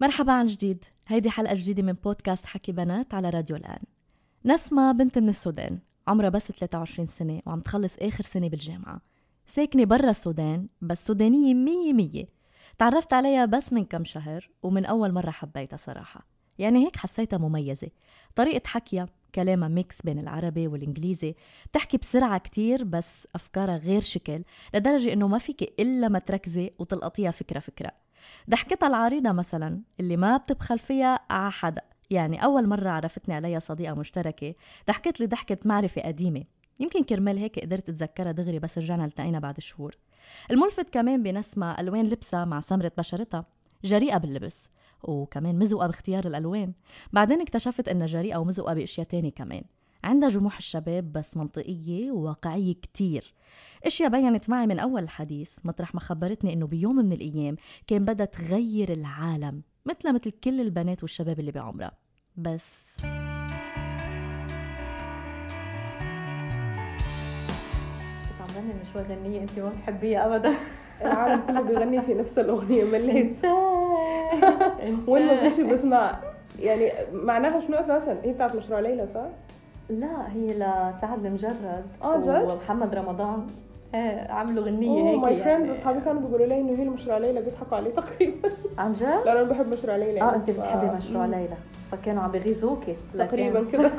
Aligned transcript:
مرحبا 0.00 0.32
عن 0.32 0.46
جديد. 0.46 0.84
هيدي 1.06 1.30
حلقة 1.30 1.54
جديدة 1.54 1.82
من 1.82 1.92
بودكاست 1.92 2.46
حكي 2.46 2.72
بنات 2.72 3.14
على 3.14 3.30
راديو 3.30 3.56
الآن. 3.56 3.78
نسمة 4.44 4.92
بنت 4.92 5.18
من 5.18 5.28
السودان 5.28 5.78
عمرها 6.08 6.28
بس 6.28 6.52
23 6.52 7.06
سنة 7.06 7.42
وعم 7.46 7.60
تخلص 7.60 7.96
آخر 7.96 8.24
سنة 8.24 8.48
بالجامعة. 8.48 9.00
ساكنة 9.46 9.84
برا 9.84 10.10
السودان 10.10 10.68
بس 10.80 11.06
سودانية 11.06 11.54
مية 11.54 11.92
مية. 11.92 12.28
تعرفت 12.78 13.12
عليها 13.12 13.44
بس 13.44 13.72
من 13.72 13.84
كم 13.84 14.04
شهر 14.04 14.50
ومن 14.62 14.84
أول 14.84 15.12
مرة 15.12 15.30
حبيتها 15.30 15.76
صراحة. 15.76 16.26
يعني 16.58 16.86
هيك 16.86 16.96
حسيتها 16.96 17.38
مميزة. 17.38 17.90
طريقة 18.34 18.68
حكيها 18.68 19.08
كلامها 19.34 19.68
ميكس 19.68 20.02
بين 20.02 20.18
العربي 20.18 20.68
والإنجليزي. 20.68 21.34
بتحكي 21.70 21.96
بسرعة 21.96 22.38
كتير 22.38 22.84
بس 22.84 23.28
أفكارها 23.34 23.76
غير 23.76 24.00
شكل 24.00 24.44
لدرجة 24.74 25.12
إنه 25.12 25.28
ما 25.28 25.38
فيك 25.38 25.62
إلا 25.80 26.08
ما 26.08 26.18
تركزي 26.18 26.70
وتلقطيها 26.78 27.30
فكرة 27.30 27.58
فكرة. 27.58 28.05
ضحكتها 28.50 28.86
العريضة 28.86 29.32
مثلا 29.32 29.80
اللي 30.00 30.16
ما 30.16 30.36
بتبخل 30.36 30.78
فيها 30.78 31.20
على 31.30 31.50
حدا 31.50 31.82
يعني 32.10 32.44
أول 32.44 32.66
مرة 32.68 32.90
عرفتني 32.90 33.34
عليها 33.34 33.58
صديقة 33.58 33.94
مشتركة 33.94 34.54
ضحكت 34.88 35.20
لي 35.20 35.26
ضحكة 35.26 35.58
معرفة 35.64 36.02
قديمة. 36.02 36.44
يمكن 36.80 37.04
كرمال 37.04 37.38
هيك 37.38 37.58
قدرت 37.58 37.88
أتذكرها 37.88 38.32
دغري 38.32 38.58
بس 38.58 38.78
رجعنا 38.78 39.04
التقينا 39.04 39.38
بعد 39.38 39.60
شهور. 39.60 39.96
الملفت 40.50 40.90
كمان 40.90 41.22
بنسمة 41.22 41.80
ألوان 41.80 42.06
لبسها 42.06 42.44
مع 42.44 42.60
سمرة 42.60 42.92
بشرتها. 42.98 43.46
جريئة 43.84 44.18
باللبس 44.18 44.70
وكمان 45.02 45.58
مزوقة 45.58 45.86
باختيار 45.86 46.26
الألوان. 46.26 46.72
بعدين 47.12 47.40
اكتشفت 47.40 47.88
إنها 47.88 48.06
جريئة 48.06 48.36
ومزوقة 48.36 48.74
بأشياء 48.74 49.06
تانية 49.06 49.30
كمان. 49.30 49.62
عندها 50.04 50.28
جموح 50.28 50.56
الشباب 50.56 51.12
بس 51.12 51.36
منطقية 51.36 52.10
وواقعية 52.10 52.74
كتير. 52.74 53.34
إشياء 53.86 54.10
بينت 54.10 54.50
معي 54.50 54.66
من 54.66 54.78
أول 54.78 55.02
الحديث. 55.02 55.58
مطرح 55.64 55.94
ما 55.94 56.00
خبرتني 56.00 56.52
إنه 56.52 56.66
بيوم 56.66 56.96
من 56.96 57.12
الأيام 57.12 57.56
كان 57.86 58.04
بدها 58.04 58.26
تغير 58.26 58.92
العالم 58.92 59.62
مثل 59.86 60.14
مثل 60.14 60.30
كل 60.30 60.60
البنات 60.60 61.02
والشباب 61.02 61.40
اللي 61.40 61.52
بعمرها. 61.52 61.92
بس. 62.36 62.96
كنت 63.00 63.06
عم 68.40 68.56
غني 68.56 68.74
من 68.74 68.84
شوي 68.92 69.02
غنية 69.02 69.42
أنت 69.42 69.58
ما 69.58 69.68
بتحبيها 69.68 70.26
أبدا. 70.26 70.54
العالم 71.04 71.46
كله 71.46 71.60
بيغني 71.60 72.02
في 72.02 72.14
نفس 72.14 72.38
الأغنية 72.38 72.84
مليت. 72.84 73.44
وين 75.06 75.26
ما 75.26 75.40
بمشي 75.42 75.62
بسمع. 75.62 76.20
يعني 76.58 76.92
معناها 77.12 77.60
شنو 77.60 77.76
أساسا 77.76 78.20
هي 78.24 78.32
بتاعت 78.32 78.56
مشروع 78.56 78.80
ليلى 78.80 79.06
صح؟ 79.06 79.26
لا 79.88 80.32
هي 80.32 80.52
لسعد 80.52 81.26
المجرد 81.26 81.84
آه، 82.02 82.20
جد؟ 82.20 82.28
ومحمد 82.50 82.94
رمضان 82.94 83.46
إيه 83.94 84.30
عملوا 84.32 84.64
غنية 84.64 85.00
أوه 85.00 85.10
هيك 85.10 85.18
my 85.22 85.36
friends 85.36 85.62
يعني. 85.66 85.72
أصحابي 85.78 86.00
كانوا 86.00 86.20
بيقولوا 86.22 86.46
لي 86.46 86.60
إنه 86.60 86.70
هي 86.78 86.82
المشروع 86.82 87.18
ليلى 87.18 87.40
بيضحكوا 87.42 87.76
علي 87.76 87.90
تقريبا 87.90 88.50
عن 88.78 88.92
جد؟ 88.92 89.02
لأنه 89.02 89.32
أنا 89.32 89.42
بحب 89.42 89.66
مشروع 89.72 89.96
ليلى 89.96 90.20
آه 90.22 90.34
أنت 90.34 90.50
ف- 90.50 90.60
بتحبي 90.60 90.86
مشروع. 90.96 91.26
ليلى 91.26 91.56
فكانوا 91.92 92.22
عم 92.22 92.30
بيغيظوكي 92.30 92.96
تقريبا 93.18 93.64
كده 93.72 93.90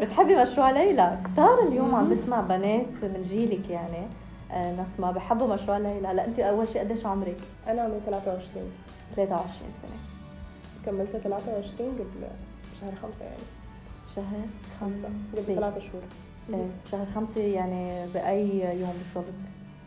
بتحبي 0.00 0.36
مشروع 0.36 0.70
ليلى 0.70 1.18
كتار 1.24 1.62
اليوم 1.68 1.94
عم. 1.94 2.10
بسمع 2.10 2.40
بنات 2.40 2.86
من 3.02 3.22
جيلك 3.22 3.70
يعني 3.70 4.06
آه، 4.52 4.82
نسمة 4.82 5.10
بحبوا 5.10 5.54
مشروع 5.54 5.78
ليلى 5.78 6.12
لا 6.12 6.24
أنت 6.24 6.38
أول 6.40 6.68
شيء 6.68 6.80
قديش 6.82 7.06
عمرك؟ 7.06 7.36
أنا 7.68 7.82
عمري 7.82 8.00
23 8.06 8.64
23 9.16 9.48
سنة 9.82 9.96
كملت 10.86 11.16
23 11.24 11.88
قبل 11.90 12.26
شهر 12.80 12.92
خمسة 13.02 13.24
يعني 13.24 13.36
شهر 14.14 14.36
خمسة. 14.80 15.08
قبل 15.32 15.42
ثلاثة 15.54 15.78
شهور. 15.80 16.02
إيه 16.54 16.66
شهر 16.92 17.06
خمسة 17.14 17.40
يعني 17.40 18.06
بأي 18.14 18.80
يوم 18.80 18.92
بالضبط؟ 18.98 19.34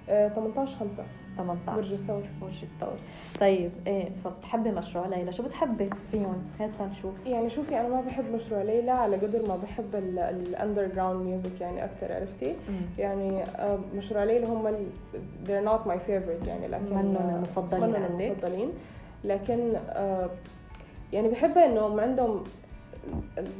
آه، 0.09 0.27
18 0.27 0.77
5 0.79 1.03
18 1.37 1.75
برج 1.75 1.93
الثور 1.93 2.23
برج 2.41 2.63
الثور 2.63 2.97
طيب 3.39 3.71
إيه 3.87 4.09
فبتحبي 4.23 4.71
مشروع 4.71 5.07
ليلى 5.07 5.31
شو 5.31 5.43
بتحبي 5.43 5.89
فيهم؟ 6.11 6.43
هات 6.59 6.69
لنشوف 6.81 7.13
يعني 7.25 7.49
شوفي 7.49 7.79
أنا 7.79 7.87
ما 7.89 8.01
بحب 8.01 8.33
مشروع 8.33 8.61
ليلى 8.61 8.91
على 8.91 9.17
قدر 9.17 9.47
ما 9.47 9.55
بحب 9.55 9.95
ال 9.95 10.87
underground 10.87 11.25
music 11.25 11.61
يعني 11.61 11.85
أكثر 11.85 12.13
عرفتي؟ 12.13 12.55
يعني 12.97 13.43
آه، 13.43 13.79
مشروع 13.95 14.23
ليلى 14.23 14.45
هم 14.47 14.67
they're 15.47 15.69
not 15.69 15.87
my 15.89 15.97
favorite 16.07 16.47
يعني 16.47 16.67
لكن 16.67 16.95
منن 16.95 17.15
آه، 17.15 17.35
المفضلين 17.35 17.95
عندك؟ 17.95 18.21
المفضلين. 18.21 18.69
لكن 19.23 19.73
آه، 19.89 20.29
يعني 21.13 21.27
بحب 21.27 21.57
إنهم 21.57 21.99
عندهم 21.99 22.43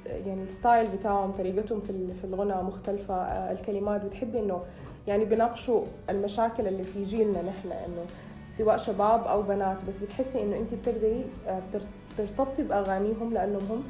يعني 0.06 0.44
الستايل 0.44 0.88
بتاعهم 0.88 1.32
طريقتهم 1.32 1.80
في 1.82 2.14
في 2.14 2.24
الغنى 2.24 2.64
مختلفة 2.64 3.14
آه، 3.16 3.52
الكلمات. 3.52 4.06
بتحبي 4.06 4.40
إنه 4.40 4.62
يعني 5.08 5.26
بيناقشوا 5.26 5.84
المشاكل 6.10 6.68
اللي 6.68 6.84
في 6.84 7.04
جيلنا 7.04 7.42
نحن 7.42 7.72
إنه 7.72 8.06
سواء 8.58 8.78
شباب 8.78 9.24
أو 9.24 9.42
بنات. 9.42 9.78
بس 9.88 9.98
بتحسي 9.98 10.44
إنه 10.44 10.58
انت 10.58 10.74
بتقدري 10.74 11.26
آه، 11.48 11.62
ترتبطي 12.18 12.64
بأغانيهم 12.64 13.34
لأنهم 13.34 13.62
هم 13.70 13.84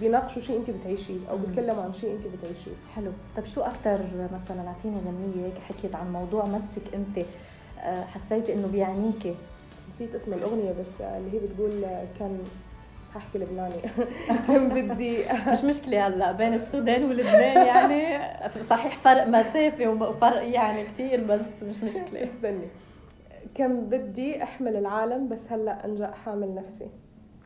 بيناقشوا 0.00 0.42
شيء 0.42 0.56
انت 0.58 0.70
بتعيشيه 0.70 1.18
أو. 1.30 1.36
بيتكلموا 1.36 1.82
عن 1.82 1.92
شيء 1.92 2.12
انت 2.12 2.26
بتعيشيه. 2.26 2.72
حلو. 2.94 3.10
طب 3.36 3.44
شو 3.44 3.60
أكثر 3.60 4.00
مثلا 4.34 4.68
أعطيني 4.68 4.96
غنية 5.06 5.46
هيك 5.46 5.58
حكيت 5.58 5.94
عن 5.94 6.12
موضوع 6.12 6.44
مسك 6.46 6.82
انت 6.94 7.26
آه، 7.80 8.04
حسيتي 8.04 8.54
إنه 8.54 8.66
بيعنيكي؟ 8.66 9.34
نسيت 9.90 10.14
اسم 10.14 10.32
الأغنية 10.32 10.72
بس 10.80 11.00
اللي 11.00 11.32
هي 11.32 11.38
بتقول 11.38 11.70
كان 12.18 12.38
هحكي 13.14 13.38
لبناني. 13.38 13.74
كان 14.48 14.68
بدي. 14.68 15.18
مش 15.52 15.64
مشكلة 15.64 16.06
هلا 16.06 16.32
بين 16.32 16.54
السودان 16.54 17.04
ولبنان 17.04 17.66
يعني. 17.66 18.20
صحيح 18.62 18.96
فرق 18.96 19.26
مسافة 19.26 19.88
وفرق 19.88 20.48
يعني 20.48 20.84
كتير 20.84 21.24
بس 21.24 21.40
مش 21.68 21.82
مشكلة. 21.82 22.24
استني. 22.28 22.66
كان 23.54 23.80
بدي 23.80 24.42
أحمل 24.42 24.76
العالم 24.76 25.28
بس 25.28 25.52
هلا 25.52 25.84
أنجأ 25.84 26.10
حامل 26.24 26.54
نفسي؟ 26.54 26.86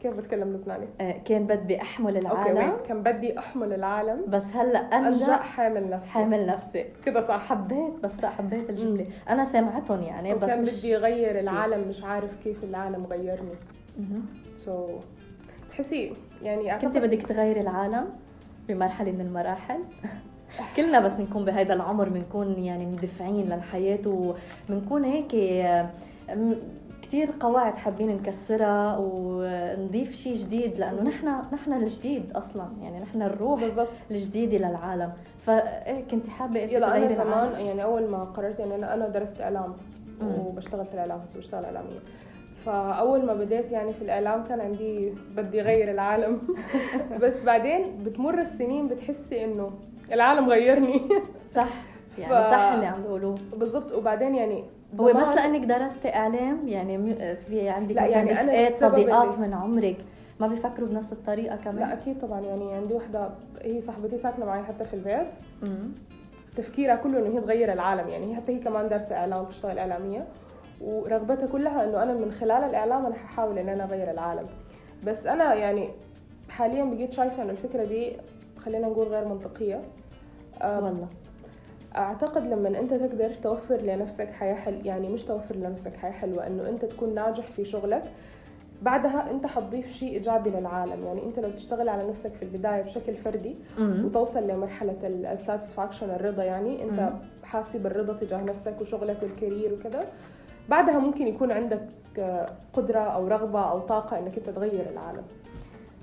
كيف 0.01 0.15
بتكلم 0.15 0.53
لبناني؟ 0.53 0.87
آه، 1.01 1.19
كان 1.25 1.47
بدي 1.47 1.83
أحمل 1.83 2.27
okay 2.27 2.51
العالم. 2.51 2.73
wait 2.73 2.87
كان 2.87 3.03
بدي 3.03 3.39
أحمل 3.39 3.73
العالم 3.73 4.25
بس 4.29 4.57
هلا 4.57 4.79
أنجأ 4.79 5.37
حامل 5.37 5.91
نفسي. 5.91 6.11
حامل 6.11 6.47
نفسي. 6.47 6.85
كده 7.07 7.21
صح. 7.21 7.47
حبيت 7.49 7.93
بس 8.03 8.21
لا 8.21 8.29
حبيت 8.31 8.71
الجملة. 8.71 9.07
أنا 9.29 9.45
سامعتهم 9.45 10.03
يعني 10.03 10.35
بس 10.35 10.43
وكان 10.43 10.63
مش 10.63 10.79
بدي 10.81 10.97
غير 10.97 11.41
العالم 11.41 11.89
مش 11.89 12.05
عارف 12.05 12.31
كيف 12.45 12.65
العالم 12.65 13.07
غيرني. 13.07 13.55
سو 14.57 14.89
تحسي 15.75 16.13
يعني 16.43 16.79
كنت 16.79 16.99
بدك 16.99 17.23
تغيري 17.23 17.61
العالم 17.61 18.07
بمرحلة 18.69 19.13
من 19.13 19.21
المراحل. 19.21 19.79
كلنا 20.77 21.01
بس 21.01 21.21
نكون 21.21 21.45
بهذا 21.45 21.75
العمر 21.75 22.09
بنكون 22.09 22.63
يعني 22.63 22.87
مندفعين 22.87 23.47
للحياة 23.47 24.35
وبنكون 24.69 25.05
هيك 25.05 25.35
كتير 27.03 27.31
قواعد 27.41 27.77
حابين 27.77 28.09
نكسرها 28.09 28.97
ونضيف 29.01 30.15
شيء 30.15 30.35
جديد 30.35 30.79
لأنه 30.79 31.03
نحن 31.03 31.29
نحن 31.53 31.73
الجديد 31.73 32.33
أصلا. 32.33 32.69
يعني 32.83 33.01
نحن 33.01 33.23
الروح 33.23 33.61
بالضبط. 33.61 33.89
الجديدة 34.11 34.59
للعالم. 34.59 35.13
فإيه 35.39 36.05
كنت 36.11 36.25
إنت 36.41 36.57
يلا 36.57 36.97
أنا 36.97 37.15
زمان 37.15 37.49
العالم. 37.49 37.67
يعني 37.67 37.85
أول 37.85 38.09
ما 38.09 38.25
قررت 38.25 38.61
ان 38.61 38.73
أنا 38.73 38.95
أنا 38.95 39.09
درست 39.09 39.41
إعلام. 39.41 39.75
وبشتغل 40.23 40.87
في 40.87 40.95
الإعلام 40.95 41.21
هسه 41.21 41.39
بشتغل 41.39 41.65
إعلامية. 41.65 42.01
فأول 42.67 43.25
ما 43.27 43.35
بديت 43.35 43.71
يعني 43.71 43.93
في 43.93 44.03
الإعلام 44.03 44.45
كان 44.45 44.61
عندي 44.61 45.13
بدي 45.37 45.61
اغير 45.61 45.91
العالم. 45.91 46.39
بس 47.23 47.41
بعدين 47.41 47.83
بتمر 48.05 48.39
السنين 48.41 48.89
بتحسي 48.89 49.45
إنه 49.45 49.71
العالم 50.13 50.49
غيرني. 50.51 51.01
صح. 51.55 51.69
يعني 52.19 52.35
ف- 52.35 52.51
صح 52.51 52.73
اللي 52.73 52.87
عم 52.87 53.03
بيقولوه. 53.03 53.35
بالضبط. 53.57 53.93
وبعدين 53.93 54.35
يعني 54.35 54.65
هو 55.01 55.13
بس 55.13 55.29
لأنك 55.37 55.65
درستي 55.65 56.15
إعلام 56.15 56.69
يعني 56.69 57.15
في 57.35 57.69
عندك 57.69 57.95
لا، 57.97 58.07
يعني 58.07 58.69
السبب 58.69 58.93
صديقات 58.93 59.39
من 59.39 59.55
عمرك 59.55 59.97
ما 60.41 60.47
بيفكروا 60.47 60.89
بنفس 60.89 61.13
الطريقة 61.13 61.57
لا 61.57 61.63
كمان 61.63 61.91
أكيد 61.91 62.19
طبعا. 62.19 62.41
يعني 62.41 62.75
عندي 62.75 62.95
وحده 62.95 63.29
هي 63.63 63.81
صاحبتي 63.81 64.19
ساكنة 64.19 64.47
معي 64.47 64.63
حتى 64.63 64.85
في 64.85 64.95
البيت. 64.95 65.27
تفكيرها 66.57 66.95
كله 66.97 67.19
إنه 67.19 67.37
هي 67.37 67.41
تغير 67.41 67.73
العالم. 67.73 68.09
يعني 68.09 68.31
هي 68.31 68.35
حتى 68.37 68.53
هي 68.53 68.59
كمان 68.59 68.89
دارسة 68.89 69.17
إعلام 69.17 69.41
وبتشتغل 69.41 69.79
إعلامية. 69.79 70.27
ورغبتها 70.85 71.47
كلها 71.47 71.85
إنه 71.85 72.03
أنا 72.03 72.13
من 72.13 72.33
خلال 72.33 72.65
الإعلام 72.65 73.07
أنا 73.07 73.15
ححاول 73.15 73.59
ان 73.59 73.69
أنا 73.69 73.85
أغير 73.85 74.11
العالم. 74.11 74.47
بس 75.07 75.27
أنا 75.27 75.55
يعني 75.55 75.89
حاليا 76.51 76.85
بقيت 76.85 77.13
شايفة 77.13 77.43
إنه 77.43 77.51
الفكرة 77.51 77.85
دي 77.85 78.13
خلينا 78.59 78.89
نقول 78.89 79.07
غير 79.07 79.29
منطقية. 79.29 79.81
والله. 80.65 81.09
أعتقد 81.97 82.47
لما 82.47 82.69
أنت 82.81 82.95
تقدر 82.95 83.31
توفر 83.35 83.77
لنفسك 83.77 84.33
حياة 84.33 84.55
حل 84.55 84.87
يعني 84.87 85.09
مش 85.09 85.25
توفر 85.25 85.57
لنفسك 85.57 85.97
حياة 85.97 86.11
حلوة 86.13 86.47
إنه 86.47 86.69
أنت 86.69 86.85
تكون 86.85 87.15
ناجح 87.15 87.47
في 87.47 87.65
شغلك 87.65 88.03
بعدها 88.83 89.31
أنت 89.31 89.47
حتضيف 89.47 89.93
شيء 89.93 90.13
إيجابي 90.13 90.51
للعالم. 90.51 91.05
يعني 91.07 91.23
أنت 91.23 91.39
لو 91.39 91.51
تشتغل 91.51 91.89
على 91.89 92.09
نفسك 92.11 92.33
في 92.35 92.43
البداية 92.43 92.83
بشكل 92.83 93.15
فردي 93.15 93.55
امم 93.79 94.05
وتوصل 94.05 94.47
لمرحلة 94.49 94.97
الساتسفاكشن 95.05 96.11
الرضا 96.11 96.43
يعني 96.45 96.83
أنت. 96.83 97.13
حاسي 97.45 97.79
بالرضا 97.79 98.13
تجاه 98.13 98.43
نفسك 98.43 98.81
وشغلك 98.81 99.17
والكارير 99.23 99.73
وكذا 99.73 100.05
بعدها 100.69 100.99
ممكن 100.99 101.29
يكون 101.29 101.53
عندك 101.53 101.89
آه، 102.19 102.49
قدرة 102.73 103.01
أو 103.01 103.29
رغبة 103.29 103.71
أو 103.71 103.79
طاقة 103.81 104.19
إنك 104.19 104.37
أنت 104.39 104.51
تغير 104.51 104.87
العالم. 104.93 105.23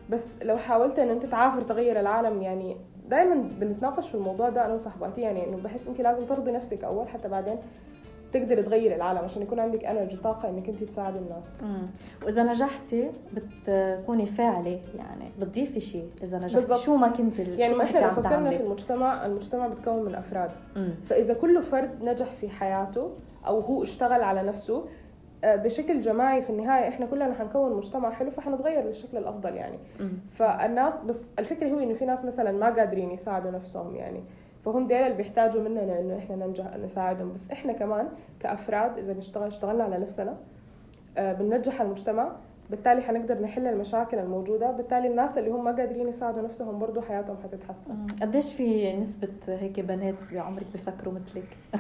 بس 0.10 0.36
لو 0.44 0.58
حاولت 0.58 1.00
إن 1.00 1.10
أنت 1.10 1.26
تعافر 1.26 1.62
تغير 1.62 2.00
العالم 2.00 2.42
يعني 2.42 2.76
دائما 3.10 3.36
بنتناقش 3.60 4.10
في 4.10 4.16
الموضوع 4.16 4.50
ده 4.50 4.66
أنا 4.66 4.74
وصاحباتي 4.74 5.22
يعني 5.22 5.48
إنه 5.48 5.58
بحس 5.58 5.88
أنت 5.88 6.02
لازم 6.02 6.26
ترضي 6.26 6.52
نفسك 6.52 6.84
أول 6.84 7.08
حتى 7.08 7.28
بعدين. 7.28 7.58
تقدر 8.34 8.62
تغير 8.62 8.96
العالم 8.96 9.20
عشان 9.20 9.42
يكون 9.42 9.60
عندك 9.60 9.86
انرجي 9.86 10.18
طاقة 10.18 10.50
إنك 10.50 10.70
انت 10.70 10.84
تساعدي 10.84 11.18
الناس. 11.18 11.64
مم. 11.64 11.88
وإذا 12.24 12.44
نجحتي 12.44 13.10
بتكوني 13.34 14.26
فاعلة 14.26 14.80
يعني 14.98 15.32
بتضيفي 15.40 15.80
شيء. 15.80 16.10
إذا 16.24 16.38
نجحتي 16.38 16.56
بالزبط. 16.56 16.80
شو 16.80 16.96
ما 16.96 17.08
كنت 17.08 17.40
يعني 17.40 17.74
ما 17.74 17.84
إحنا 17.84 18.00
لو 18.00 18.10
فكرنا 18.10 18.50
في 18.50 18.64
المجتمع 18.64 19.26
المجتمع 19.26 19.68
بتكون 19.68 20.04
من 20.04 20.16
أفراد. 20.16 20.52
مم. 20.76 20.94
فإذا 21.06 21.34
كل 21.34 21.64
فرد 21.64 22.04
نجح 22.04 22.26
في 22.26 22.50
حياته 22.50 23.12
أو 23.48 23.60
هو 23.60 23.84
اشتغل 23.84 24.24
على 24.24 24.44
نفسه 24.44 24.86
آه، 25.44 25.56
بشكل 25.56 26.02
جماعي 26.02 26.42
في 26.42 26.50
النهاية 26.50 26.88
إحنا 26.88 27.06
كلنا 27.06 27.34
حنكون 27.34 27.74
مجتمع 27.74 28.12
حلو 28.12 28.30
فحنتغير 28.32 28.84
للشكل 28.84 29.18
الأفضل 29.18 29.56
يعني. 29.56 29.78
فالناس 30.32 31.02
بس 31.02 31.26
الفكرة 31.40 31.68
هو 31.70 31.80
إنه 31.80 31.94
في 31.94 32.06
ناس 32.06 32.26
مثلا 32.26 32.52
ما 32.52 32.70
قادرين 32.70 33.12
يساعدوا 33.12 33.52
نفسهم 33.52 33.96
يعني. 33.96 34.24
فهم 34.66 34.88
ديل 34.88 34.98
اللي 34.98 35.18
بيحتاجوا 35.18 35.62
مننا 35.62 36.00
انه 36.00 36.18
إحنا 36.18 36.36
ننجح 36.36 36.78
نساعدهم. 36.78 37.34
بس 37.34 37.52
إحنا 37.52 37.74
كمان 37.74 38.10
كأفراد 38.40 38.98
إذا 38.98 39.14
نشتغل 39.14 39.48
اشتغلنا 39.48 39.84
على 39.84 39.98
نفسنا 39.98 40.38
آه، 41.18 41.34
بننجح 41.34 41.82
المجتمع 41.82 42.36
بالتالي 42.70 43.02
حنقدر 43.02 43.42
نحل 43.42 43.68
المشاكل 43.68 44.20
الموجودة 44.20 44.72
بالتالي 44.72 45.08
الناس 45.08 45.38
اللي 45.38 45.50
هم 45.50 45.64
ما 45.64 45.72
قادرين 45.72 46.08
يساعدوا 46.08 46.42
نفسهم 46.42 46.80
برضه 46.80 47.02
حياتهم 47.02 47.38
حتتحسن. 47.44 48.08
قديش 48.22 48.54
في 48.54 48.94
نسبة 48.94 49.30
هيك 49.48 49.80
بنات 49.80 50.16
بعمرك 50.34 50.68
بفكروا 50.74 51.14
مثلك؟ 51.14 51.58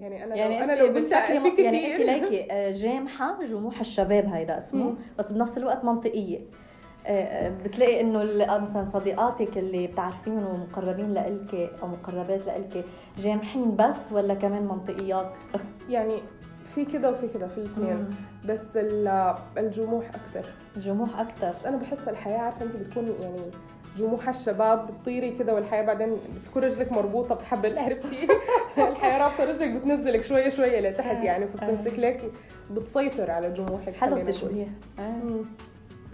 يعني 0.00 0.24
أنا 0.24 0.36
يعني 0.36 0.58
لو 0.58 0.64
أنا 0.64 0.72
لو 0.72 0.86
قلت 0.86 1.14
في 1.14 1.50
كثير 1.50 1.64
يعني 1.64 1.96
أنت 1.96 2.00
ليكي 2.00 2.52
آه، 2.52 2.70
جامحة 2.70 3.44
جموح 3.44 3.80
الشباب 3.80 4.26
هيدا 4.26 4.58
اسمه 4.58 4.94
بس 5.18 5.32
بنفس 5.32 5.58
الوقت 5.58 5.84
منطقية. 5.84 6.40
بتلاقي 7.64 8.00
إنه 8.00 8.18
مثلا 8.58 8.84
صديقاتك 8.84 9.58
اللي 9.58 9.86
بتعرفينهم 9.86 10.54
ومقربين 10.54 11.12
لإلك 11.12 11.70
أو 11.82 11.88
مقربات 11.88 12.46
لإلك 12.46 12.84
جامحين 13.18 13.76
بس 13.76 14.12
ولا 14.12 14.34
كمان 14.34 14.62
منطقيات؟ 14.62 15.32
يعني 15.90 16.18
في 16.66 16.84
كده 16.84 17.10
وفي 17.10 17.28
كده 17.28 17.46
في 17.46 17.58
الاثنين 17.58 18.08
بس 18.44 18.78
الجموح 19.58 20.04
أكثر 20.08 20.50
الجموح 20.76 21.20
أكثر 21.20 21.50
بس 21.50 21.64
أنا 21.66 21.76
بحس 21.76 22.08
الحياة 22.08 22.38
عارفة 22.38 22.64
أنت 22.64 22.76
بتكون 22.76 23.06
يعني 23.20 23.40
جموح 23.96 24.28
الشباب 24.28 24.86
بتطيري 24.86 25.30
كده 25.30 25.54
والحياة 25.54 25.82
بعدين 25.82 26.16
بتكون 26.42 26.64
رجلك 26.64 26.92
مربوطة 26.92 27.34
بحبل 27.34 27.78
عرفتي 27.78 28.28
الحياة 28.78 29.18
رابطة 29.18 29.44
رجلك 29.44 29.70
بتنزلك 29.70 30.22
شوية 30.22 30.48
شوية 30.48 30.80
لتحت 30.80 31.24
يعني 31.24 31.46
فبتمسك 31.46 31.98
لك 31.98 32.32
بتسيطر 32.70 33.30
على 33.30 33.52
جموحك 33.52 33.94
حلو 33.94 34.22
تشبيه 34.22 34.68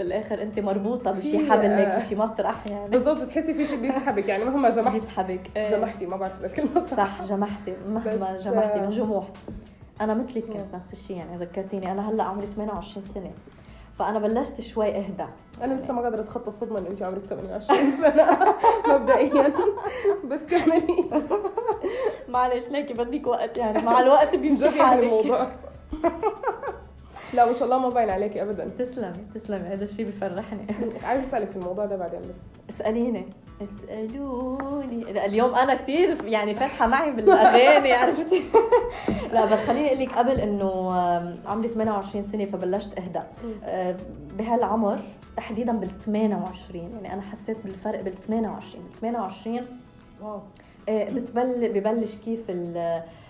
بالآخر 0.03 0.43
أنت 0.43 0.59
مربوطة 0.61 1.11
بشي 1.11 1.51
حبل 1.51 1.67
هيك 1.67 1.89
آه. 1.89 1.99
بشي 1.99 2.15
مطرح 2.15 2.67
يعني. 2.67 2.89
بالضبط 2.89 3.21
بتحسي 3.21 3.55
في 3.55 3.67
شيء 3.67 3.79
بيسحبك 3.79 4.29
يعني 4.29 4.45
مهما 4.45 4.71
جمحتي 4.71 4.99
بيسحبك 4.99 5.41
جمحتي 5.57 6.07
ما 6.07 6.17
بعرف 6.17 6.39
إذا 6.39 6.47
الكلمة 6.47 6.83
صح. 6.83 6.97
صح 6.97 7.23
جمحتي 7.23 7.75
مهما 7.89 8.39
جمحتي 8.39 8.81
من 8.81 8.91
جموح. 8.91 9.25
أنا 10.01 10.15
مثلك 10.15 10.45
كنت 10.45 10.75
نفس 10.75 10.93
الشيء 10.93 11.17
يعني 11.17 11.37
ذكرتيني 11.37 11.93
أنا 11.93 12.11
هلأ 12.11 12.23
عمري 12.23 12.47
28 12.47 13.05
سنة. 13.07 13.31
فأنا 13.99 14.19
بلشت 14.19 14.61
شوي 14.61 14.97
أهدى. 14.97 15.27
أنا 15.63 15.75
لسه 15.75 15.95
ما 15.95 16.03
قادرة 16.03 16.21
أتخطى 16.21 16.49
الصدمة 16.49 16.79
إنه 16.79 16.89
أنت 16.89 17.03
عمرك 17.03 17.23
28 17.23 17.93
سنة 17.93 18.39
مبدئيا. 18.89 19.53
بس 20.25 20.47
كملي. 20.47 21.05
معلش 22.29 22.69
ليكي 22.69 22.95
بدك 22.95 23.27
وقت 23.27 23.57
يعني 23.57 23.83
مع 23.83 24.01
الوقت 24.01 24.35
بيمشي 24.37 24.71
حالك. 24.71 25.03
الموضوع. 25.03 25.47
لا 27.34 27.46
ما 27.46 27.52
شاء 27.52 27.64
الله 27.64 27.79
ما 27.79 27.88
باين 27.88 28.11
عليكي 28.11 28.43
ابدا. 28.43 28.69
تسلمي 28.79 29.12
تسلمي 29.34 29.69
هذا 29.69 29.84
الشيء 29.84 30.06
بفرحني 30.08 30.67
عايزة 31.06 31.25
أسألك 31.26 31.50
في 31.50 31.56
الموضوع 31.56 31.87
ده 31.87 31.96
بعدين 31.96 32.20
بس. 32.20 32.37
اسأليني. 32.70 33.25
اسألوني. 33.62 35.25
اليوم 35.25 35.55
أنا 35.55 35.75
كثير 35.75 36.25
يعني 36.25 36.55
فاتحة 36.55 36.87
معي 36.87 37.12
بالأغاني 37.12 37.93
عرفتي 37.93 38.43
لا 39.32 39.44
بس 39.44 39.58
خليني 39.58 39.88
أقول 39.88 40.00
لك 40.00 40.12
قبل 40.19 40.40
إنه 40.40 40.93
عمري 41.46 41.69
28 41.69 42.25
سنة 42.25 42.44
فبلشت 42.44 42.99
اهدى 42.99 43.20
آه، 43.64 43.96
بهالعمر 44.38 45.00
تحديدا 45.37 45.73
بال 45.73 45.99
28 45.99 46.90
يعني 46.93 47.12
أنا 47.12 47.23
حسيت 47.23 47.56
بالفرق 47.64 48.00
بال 48.00 48.12
28 48.14 48.84
بال 48.84 49.00
28 49.00 49.61
واو. 50.23 50.40
بتبل 50.88 51.69
ببلش 51.81 52.14
كيف 52.17 52.40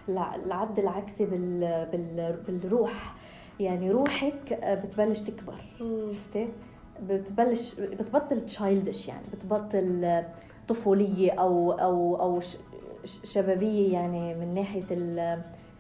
العد 0.09 0.79
العكسي 0.79 1.25
بال 1.25 2.37
بالروح. 2.49 3.15
يعني 3.61 3.91
روحك 3.91 4.59
بتبلش 4.85 5.21
تكبر. 5.21 5.65
شفتي 5.79 6.49
بتبلش 7.03 7.75
بتبطل 7.81 8.41
تشايلدش 8.41 9.09
يعني 9.09 9.23
بتبطل 9.33 10.23
طفولية 10.69 11.33
أو 11.33 11.73
أو 11.73 12.17
أو 12.17 12.41
شبابية 13.25 13.93
يعني 13.93 14.35
من 14.35 14.55
ناحية 14.55 14.83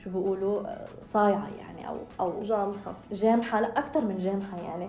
شو 0.05 0.11
بيقولوا 0.11 0.63
صايعة 1.03 1.49
يعني 1.59 1.89
أو 1.89 1.97
أو 2.21 2.43
جامحة. 2.43 2.95
جامحة 3.13 3.61
لا 3.61 3.79
أكثر 3.79 4.05
من 4.05 4.19
جامحة 4.19 4.59
يعني. 4.61 4.89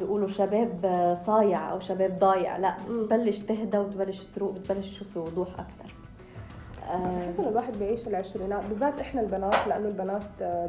بيقولوا 0.00 0.28
شباب 0.28 1.16
صايع 1.26 1.72
أو 1.72 1.80
شباب 1.80 2.18
ضايع 2.18 2.56
لا 2.56 2.76
بتبلش 2.90 3.38
تهدى 3.38 3.78
وتبلش 3.78 4.22
تروق 4.34 4.52
بتبلش 4.52 4.88
تشوف 4.90 5.18
بوضوح 5.18 5.48
أكثر 5.48 5.94
بحس 6.98 7.38
انه 7.40 7.48
الواحد 7.48 7.78
بيعيش 7.78 8.08
العشرينات 8.08 8.64
بالذات 8.68 9.00
إحنا 9.00 9.20
البنات 9.20 9.68
لأنه 9.68 9.88
البنات 9.88 10.22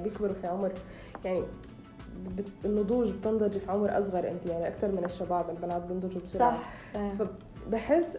بيكبروا 0.03 0.33
في 0.33 0.47
عمر 0.47 0.71
يعني 1.25 1.43
النضوج 2.65 3.11
بتنضجي 3.13 3.59
في 3.59 3.71
عمر 3.71 3.99
أصغر 3.99 4.29
انت 4.29 4.45
يعني 4.45 4.67
أكثر 4.67 4.87
من 4.87 5.05
الشباب 5.05 5.49
البنات 5.49 5.81
بينضجوا 5.81 6.21
بسرعة. 6.21 6.57
صح 6.93 7.29
فبحس 7.65 8.17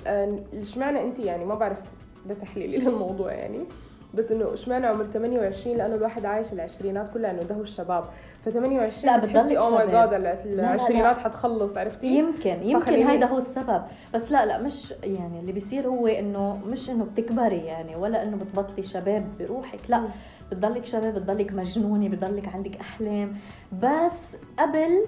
اشمعنى 0.55 1.05
انت 1.05 1.19
يعني 1.19 1.45
ما 1.45 1.55
بعرف 1.55 1.83
ده 2.29 2.35
تحليلي 2.35 2.77
للموضوع 2.85 3.33
يعني. 3.33 3.65
بس 4.15 4.33
إنه 4.33 4.55
إشمعنى 4.55 4.87
عمر 4.87 5.05
28 5.05 5.77
لأنه 5.77 5.95
الواحد 5.95 6.27
عايش 6.27 6.53
العشرينات 6.53 7.13
كلها 7.15 7.31
إنه 7.31 7.43
ده 7.43 7.55
هو 7.55 7.61
الشباب. 7.63 8.05
ف 8.45 8.49
28 8.49 9.07
لا 9.07 9.19
بتضلك 9.27 9.57
أو 9.57 9.71
ماي 9.71 9.87
جاد 9.87 10.15
العشرينات 10.47 11.17
حتخلص. 11.17 11.77
عرفتي؟ 11.77 12.07
يمكن 12.07 12.63
يمكن 12.63 12.93
هيدا 13.07 13.27
هو 13.27 13.39
السبب. 13.39 13.83
بس 14.15 14.33
لا 14.33 14.47
لا 14.47 14.63
مش 14.63 14.95
يعني 15.03 15.41
اللي 15.41 15.53
بيصير 15.53 15.89
هو 15.89 16.07
إنه 16.07 16.57
مش 16.67 16.91
إنه 16.91 17.05
بتكبري 17.05 17.65
يعني 17.65 17.97
ولا 17.97 18.23
إنه 18.23 18.37
بتبطلي 18.37 18.83
شباب 18.83 19.25
بروحك. 19.41 19.81
لا 19.89 20.01
م. 20.01 20.09
بتضلك 20.53 20.85
شباب 20.85 21.15
بتضلك 21.15 21.53
مجنونة 21.53 22.09
بتضلك 22.09 22.49
عندك 22.55 22.77
أحلام. 22.77 23.37
بس 23.83 24.37
قبل 24.59 25.05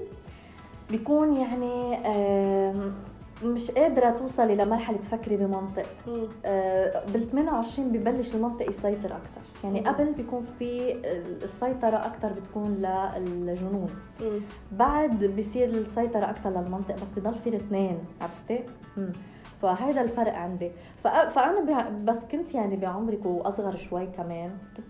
بيكون 0.91 1.37
يعني 1.37 1.97
مش 3.45 3.71
قادرة 3.71 4.11
توصلي 4.11 4.55
لمرحلة 4.55 4.97
تفكري 4.97 5.37
بمنطق 5.37 5.87
آه 6.45 7.05
بال 7.07 7.31
28 7.31 7.89
ببلش 7.89 8.35
المنطق 8.35 8.69
يسيطر 8.69 9.07
أكثر 9.13 9.41
يعني 9.65 9.81
مم. 9.81 9.87
قبل 9.87 10.13
بيكون 10.13 10.43
في 10.59 10.97
السيطرة 11.43 11.97
أكثر 11.97 12.33
بتكون 12.33 12.75
للجنون 12.75 13.91
مم. 14.21 14.41
بعد 14.73 15.25
بصير 15.39 15.69
السيطرة 15.69 16.31
أكثر 16.31 16.51
للمنطق 16.51 17.03
بس 17.03 17.13
بضل 17.13 17.35
في 17.35 17.49
الاثنين 17.49 17.99
عرفتي؟ 18.21 18.65
فهذا 19.63 20.01
الفرق 20.03 20.35
عندي 20.35 20.71
فأنا 21.05 21.89
بس 22.05 22.25
كنت 22.33 22.55
يعني 22.55 22.77
بعمرك 22.77 23.27
وأصغر 23.27 23.77
شوي 23.77 24.07
كمان 24.07 24.51
كنت 24.77 24.87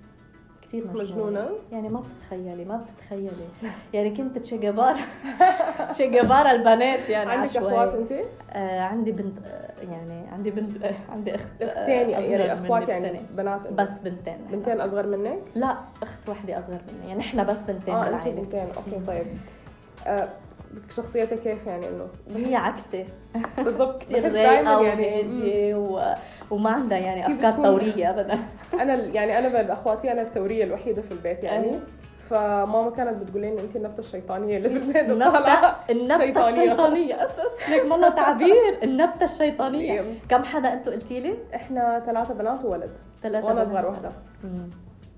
كثير 0.69 0.87
مجنونة. 0.87 1.03
مجنونة؟ 1.05 1.49
يعني 1.73 1.89
ما 1.89 2.01
بتتخيلي 2.01 2.65
ما 2.65 2.77
بتتخيلي. 2.77 3.31
يعني 3.95 4.11
كنت 4.11 4.39
تشيجيفارا 4.39 4.97
تشيجيفارا 5.91 6.53
البنات 6.53 7.09
يعني 7.09 7.31
عندك 7.31 7.57
أخوات 7.57 7.95
أنت؟ 7.95 8.13
آه 8.53 8.81
عندي 8.81 9.13
بنت 9.13 9.39
آه 9.47 9.67
يعني 9.91 10.29
عندي 10.29 10.51
بنت 10.51 10.83
آه 10.85 10.95
عندي 11.13 11.35
أخت 11.35 11.49
أختين 11.63 12.11
يعني 12.11 12.53
أخوات 12.55 12.89
يعني 12.89 13.21
بنات. 13.37 13.67
انت. 13.67 13.81
بس 13.81 14.01
بنتين. 14.01 14.37
بنتين 14.53 14.81
أصغر 14.81 15.07
منك؟ 15.07 15.39
لا 15.55 15.77
أخت 16.03 16.29
واحدة 16.29 16.59
أصغر 16.59 16.81
مني. 16.93 17.09
يعني 17.09 17.21
إحنا 17.21 17.43
بس 17.43 17.59
بنتين 17.61 17.95
آه 17.95 18.09
أنت 18.09 18.29
بنتين. 18.29 18.67
okay 18.77 19.07
طيب. 19.07 19.27
آه 20.07 20.29
شخصيتها 20.91 21.37
كيف 21.37 21.67
يعني 21.67 21.87
إنه؟ 21.89 22.09
هي 22.37 22.57
عكسي 22.57 23.05
بالضبط. 23.59 24.01
كثير 24.03 24.33
رايقه 24.33 24.83
يعني 24.83 25.75
و... 25.75 26.01
وما 26.51 26.71
عندها 26.71 26.99
يعني 26.99 27.27
أفكار 27.27 27.53
ثورية 27.53 28.11
ابدا. 28.11 28.39
أنا 28.75 28.95
يعني 28.95 29.39
أنا 29.39 29.63
من 29.63 29.71
أخواتي 29.71 30.13
أنا 30.13 30.23
الثورية 30.23 30.65
الوحيدة 30.65 31.03
في 31.03 31.13
البيت 31.13 31.45
يعني. 31.45 31.79
فماما 32.19 32.91
كانت 32.91 33.23
بتقول 33.23 33.43
لي 33.43 33.61
انت 33.61 33.77
النبتة 33.77 34.01
الشيطانية 34.01 34.57
اللي 34.57 34.69
في 34.69 34.77
البيت 34.77 34.97
النبته 34.97 35.75
النبتة 35.91 36.49
الشيطانية. 36.49 37.17
ليك 37.69 37.91
والله 37.93 38.09
تعبير. 38.09 38.79
النبتة 38.83 39.25
الشيطانية. 39.25 40.05
كم 40.29 40.45
حدا 40.45 40.73
أنتم 40.73 40.93
قلتي 40.93 41.21
لي؟ 41.21 41.35
إحنا 41.55 42.03
ثلاثة 42.07 42.35
بنات 42.35 42.65
وولد. 42.65 42.91
ثلاثة 43.23 43.47
وأنا 43.47 43.63
أصغر 43.63 43.87
وحده 43.89 44.13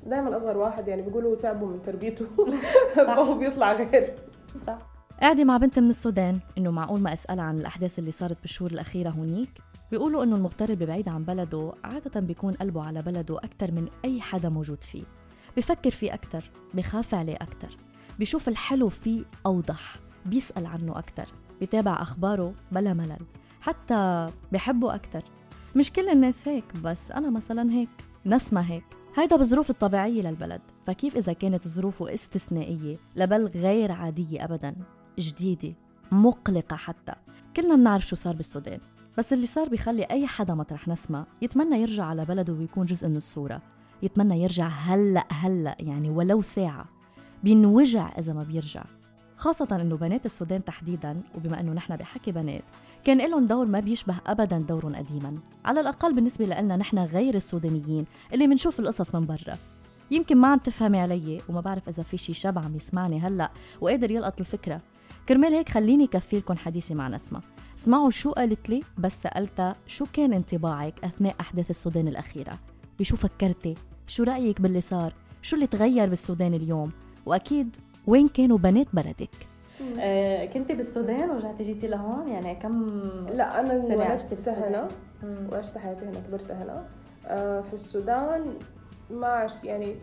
دائما 0.07 0.37
أصغر 0.37 0.59
واحد 0.59 0.89
يعني 0.89 1.03
بيقولوا 1.03 1.37
تعبوا 1.37 1.69
من 1.69 1.83
تربيته. 1.83 2.27
فهو 2.95 3.35
بيطلع 3.39 3.73
غير. 3.73 4.15
صح. 4.67 4.79
قاعدة 5.21 5.45
مع 5.45 5.57
بنت 5.57 5.79
من 5.79 5.91
السودان 5.91 6.41
إنه 6.59 6.71
معقول 6.71 7.01
ما 7.01 7.13
أسألها 7.13 7.45
عن 7.45 7.59
الأحداث 7.59 7.99
اللي 7.99 8.11
صارت 8.11 8.41
بالشهور 8.41 8.71
الأخيرة 8.71 9.11
هونيك؟ 9.11 9.51
بيقولوا 9.91 10.25
إنه 10.25 10.37
المغترب 10.37 10.79
بعيد 10.79 11.09
عن 11.09 11.25
بلده 11.25 11.73
عادة 11.85 12.21
بيكون 12.21 12.55
قلبه 12.55 12.83
على 12.83 13.03
بلده 13.03 13.39
أكتر 13.39 13.73
من 13.73 13.89
أي 14.05 14.21
حدا 14.21 14.49
موجود 14.49 14.85
فيه. 14.85 15.03
بفكر 15.57 15.91
فيه 15.91 16.15
أكتر 16.15 16.51
بخاف 16.75 17.15
عليه 17.15 17.37
أكتر. 17.37 17.69
بيشوف 18.19 18.49
الحلو 18.49 18.89
فيه 18.89 19.25
أوضح 19.47 19.97
بيسأل 20.27 20.67
عنه 20.67 20.99
أكتر 20.99 21.27
بيتابع 21.61 22.03
أخباره 22.03 22.55
بلا 22.73 22.95
ملل 22.95 23.27
حتى 23.61 24.27
بحبه 24.53 24.95
أكتر. 24.95 25.23
مش 25.77 25.93
كل 25.93 26.09
الناس 26.09 26.49
هيك 26.49 26.77
بس 26.85 27.13
أنا 27.13 27.31
مثلا 27.31 27.73
هيك 27.73 27.89
نسمة 28.27 28.61
هيك. 28.61 28.85
هيدا 29.17 29.37
بالظروف 29.37 29.71
الطبيعية 29.71 30.23
للبلد 30.23 30.61
فكيف 30.85 31.17
إذا 31.17 31.33
كانت 31.33 31.69
ظروفه 31.69 32.15
استثنائية 32.15 32.97
لبل 33.17 33.47
غير 33.47 33.93
عادية 33.93 34.45
أبدا؟ 34.45 34.75
جديدة 35.19 35.75
مقلقة 36.13 36.77
حتى. 36.77 37.13
كلنا 37.57 37.75
بنعرف 37.77 38.07
شو 38.07 38.17
صار 38.17 38.37
بالسودان 38.37 38.81
بس 39.19 39.33
اللي 39.33 39.47
صار 39.47 39.69
بيخلي 39.69 40.03
أي 40.03 40.27
حدا 40.27 40.55
مطرح 40.55 40.89
نسمة 40.89 41.27
يتمنى 41.43 41.83
يرجع 41.83 42.05
على 42.05 42.25
بلده 42.25 42.53
ويكون 42.53 42.87
جزء 42.87 43.09
من 43.09 43.17
الصورة. 43.17 43.63
يتمنى 44.03 44.43
يرجع 44.43 44.67
هلأ 44.67 45.25
هلأ 45.33 45.77
يعني 45.81 46.11
ولو 46.11 46.43
ساعة. 46.43 46.85
بينوجع 47.45 48.19
إذا 48.19 48.33
ما 48.33 48.43
بيرجع. 48.43 48.85
خاصة 49.37 49.69
إنه 49.73 49.97
بنات 49.97 50.27
السودان 50.27 50.65
تحديدا 50.65 51.23
وبما 51.35 51.61
إنه 51.61 51.73
نحن 51.73 51.97
بحكي 51.97 52.33
بنات 52.33 52.63
كان 53.05 53.31
لهم 53.31 53.47
دور 53.47 53.67
ما 53.67 53.81
بيشبه 53.81 54.15
أبدا 54.27 54.59
دورهم 54.59 54.97
قديما. 54.97 55.39
على 55.65 55.81
الأقل 55.81 56.15
بالنسبة 56.15 56.47
لنا 56.47 56.77
نحن 56.77 56.99
غير 56.99 57.35
السودانيين 57.35 58.05
اللي 58.33 58.47
بنشوف 58.47 58.81
القصص 58.81 59.15
من 59.15 59.27
برا. 59.27 59.59
يمكن 60.11 60.37
ما 60.37 60.49
عم 60.49 60.59
تفهمي 60.59 61.01
علي 61.01 61.41
وما 61.49 61.61
بعرف 61.61 61.89
إذا 61.89 62.03
في 62.03 62.17
شي 62.17 62.35
شاب 62.35 62.59
عم 62.59 62.77
يسمعني 62.77 63.21
هلأ 63.21 63.51
وقادر 63.81 64.11
يلقط 64.11 64.41
الفكرة. 64.41 64.81
كرمال 65.29 65.55
هيك 65.55 65.69
خليني 65.69 66.07
كفي 66.07 66.39
لكم 66.39 66.57
حديثي 66.57 66.95
مع 66.95 67.09
نسمة. 67.09 67.41
اسمعوا 67.79 68.11
شو 68.11 68.33
قالت 68.33 68.69
لي 68.69 68.81
بس 68.99 69.23
سألتها 69.23 69.77
شو 69.87 70.05
كان 70.13 70.33
انطباعك 70.33 71.05
أثناء 71.05 71.35
أحداث 71.41 71.71
السودان 71.71 72.09
الأخيرة؟ 72.09 72.59
بشو 72.99 73.17
فكرتي؟ 73.17 73.75
شو 74.07 74.23
رأيك 74.23 74.61
باللي 74.61 74.81
صار؟ 74.81 75.13
شو 75.43 75.57
اللي 75.57 75.67
تغير 75.67 76.09
بالسودان 76.09 76.55
اليوم؟ 76.55 76.93
وأكيد 77.27 77.77
وين 78.07 78.29
كانوا 78.29 78.59
بنات 78.59 78.87
بلدك؟ 78.93 79.31
آه 80.01 80.45
كنتي 80.45 80.75
بالسودان 80.75 81.31
ورجعتي 81.31 81.63
جيتي 81.63 81.87
لهون؟ 81.87 82.29
يعني 82.29 82.55
كم 82.55 83.01
لا 83.35 83.61
أنا 83.61 83.75
ولدت 83.75 84.49
هنا. 84.49 84.89
وعشت 85.53 85.79
حياتي 85.79 86.05
هنا 86.05 86.21
كبرت 86.29 86.51
هنا. 86.51 86.87
آه 87.27 87.61
في 87.61 87.75
السودان 87.75 88.55
ما 89.11 89.27
عشت 89.27 89.65
يعني 89.65 89.97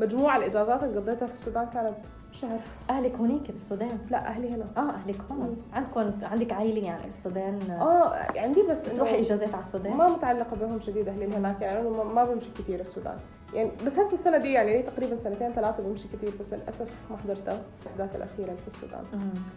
مجموع 0.00 0.36
الإجازات 0.36 0.84
اللي 0.84 1.00
قضيتها 1.00 1.26
في 1.28 1.34
السودان 1.34 1.66
كانت 1.66 1.94
شهر 2.32 2.58
أهلك 2.90 3.14
هونيك 3.14 3.50
بالسودان 3.50 3.98
لا 4.10 4.26
أهلي 4.26 4.48
هنا. 4.48 4.64
آه 4.76 4.90
أهلك 4.90 5.20
هون 5.30 5.56
عندكم 5.72 6.12
عندك 6.22 6.52
عائلة 6.52 6.86
يعني 6.86 7.02
بالسودان 7.06 7.70
آه 7.70 8.38
عندي 8.38 8.62
بس 8.62 8.84
تروحي 8.84 9.20
إجازات 9.20 9.54
على 9.54 9.60
السودان؟ 9.64 9.96
ما 9.96 10.06
متعلقة 10.08 10.56
بهم 10.56 10.80
شديد 10.80 11.08
أهلي 11.08 11.36
هناك 11.36 11.60
يعني 11.62 11.88
ما 11.90 12.24
بمشي 12.24 12.48
كثير 12.58 12.80
السودان. 12.80 13.16
يعني 13.54 13.70
بس 13.86 13.98
هسه 13.98 14.14
السنة 14.14 14.38
دي 14.38 14.52
يعني 14.52 14.82
تقريبا 14.82 15.16
سنتين 15.16 15.52
ثلاثة 15.52 15.82
بمشي 15.82 16.08
كثير 16.08 16.32
بس 16.40 16.52
للأسف 16.52 16.94
ما 17.10 17.16
حضرتها 17.16 17.62
الاحداث 17.86 18.16
الأخيرة 18.16 18.54
في 18.54 18.66
السودان. 18.66 19.04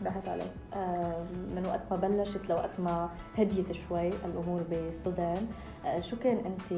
راحت 0.05 0.29
علي. 0.29 0.43
آه 0.73 1.23
من 1.55 1.63
وقت 1.67 1.81
ما 1.91 1.97
بلشت 1.97 2.49
لوقت 2.49 2.79
ما 2.79 3.09
هديت 3.37 3.71
شوي 3.71 4.07
الأمور 4.07 4.63
بالسودان 4.69 5.47
آه 5.85 5.99
شو 5.99 6.15
كان 6.19 6.37
أنت 6.37 6.71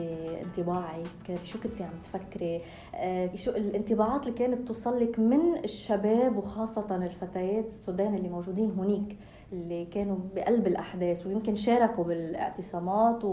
انطباعك؟ 0.46 1.06
شو 1.44 1.60
كنت 1.60 1.82
عم 1.82 1.94
تفكري؟ 2.04 2.62
آه 2.96 3.36
شو 3.36 3.52
الانطباعات 3.52 4.22
اللي 4.22 4.34
كانت 4.38 4.68
توصل 4.68 5.00
لك 5.00 5.20
من 5.20 5.58
الشباب 5.64 6.38
وخاصة 6.38 6.96
الفتيات 6.96 7.66
السودان 7.68 8.16
اللي 8.16 8.30
موجودين 8.30 8.72
هونيك 8.78 9.18
اللي 9.54 9.86
كانوا 9.86 10.18
بقلب 10.36 10.68
الأحداث 10.68 11.28
ويمكن 11.28 11.56
شاركوا 11.56 12.04
بالاعتصامات 12.04 13.26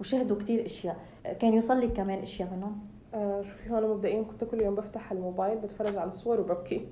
وشهدوا 0.00 0.36
كثير 0.36 0.64
أشياء. 0.64 0.96
كان 1.40 1.54
يوصل 1.54 1.80
لك 1.80 1.92
كمان 1.92 2.18
أشياء 2.18 2.50
منهم؟ 2.56 2.91
آه 3.14 3.42
شوفي 3.42 3.70
هون 3.70 3.82
مبدئيا 3.90 4.22
كنت 4.22 4.44
كل 4.44 4.62
يوم 4.62 4.74
بفتح 4.74 5.12
الموبايل 5.12 5.58
بتفرج 5.58 5.96
على 5.96 6.10
الصور 6.10 6.40
وببكي. 6.40 6.88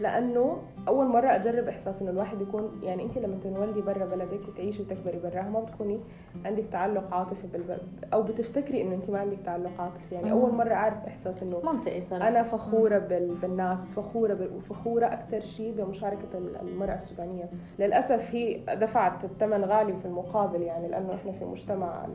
لأنه 0.00 0.56
أول 0.88 1.06
مرة 1.06 1.26
أجرب 1.28 1.68
إحساس 1.68 2.02
إنه 2.02 2.10
الواحد 2.10 2.40
يكون 2.40 2.80
يعني 2.82 3.02
انت 3.02 3.18
لما 3.18 3.36
تنولدي 3.36 3.80
برا 3.80 4.04
بلدك 4.04 4.48
وتعيشي 4.48 4.82
وتكبري 4.82 5.18
براها 5.18 5.50
ما 5.50 5.60
بتكوني 5.60 6.00
عندك 6.44 6.64
تعلق 6.72 7.14
عاطفي 7.14 7.46
بالبلد 7.46 8.04
أو 8.12 8.22
بتفتكري 8.22 8.82
إنه 8.82 8.94
انت 8.94 9.10
ما 9.10 9.18
عندك 9.18 9.38
تعلق 9.44 9.70
عاطفي. 9.78 10.14
يعني 10.14 10.32
أول 10.32 10.54
مرة 10.54 10.74
أعرف 10.74 11.06
إحساس 11.06 11.42
إنه 11.42 11.60
منطقي 11.64 12.00
صراحة. 12.00 12.28
أنا 12.28 12.42
فخورة 12.42 12.98
بال... 12.98 13.34
بالناس 13.42 13.92
فخورة 13.92 14.48
وفخوره 14.56 15.06
أكثر 15.06 15.40
شيء 15.40 15.74
بمشاركة 15.74 16.38
المرأة 16.62 16.94
السودانية. 16.94 17.44
للأسف 17.78 18.34
هي 18.34 18.60
دفعت 18.74 19.24
الثمن 19.24 19.64
غالي 19.64 19.96
في 19.96 20.04
المقابل 20.04 20.62
يعني 20.62 20.88
لأنه 20.88 21.14
إحنا 21.14 21.32
في 21.32 21.44
مجتمع 21.44 22.06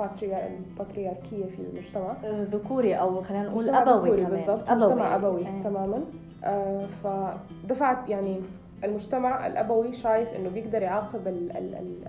الباترياركية 0.00 1.44
في 1.46 1.58
المجتمع. 1.58 2.16
ذكوري 2.24 2.94
أو 2.94 3.22
خلينا 3.22 3.48
نقول 3.48 3.68
أبوي 3.68 4.16
كمان. 4.16 4.30
بالضبط 4.30 4.70
مجتمع 4.70 5.16
أبوي 5.16 5.40
أيه. 5.40 5.62
تماما. 5.64 6.04
آه 6.44 6.57
فدفعت 7.02 8.08
يعني 8.10 8.40
المجتمع 8.84 9.46
الأبوي 9.46 9.92
شايف 9.92 10.28
إنه 10.34 10.48
بيقدر 10.48 10.82
يعاقب 10.82 11.28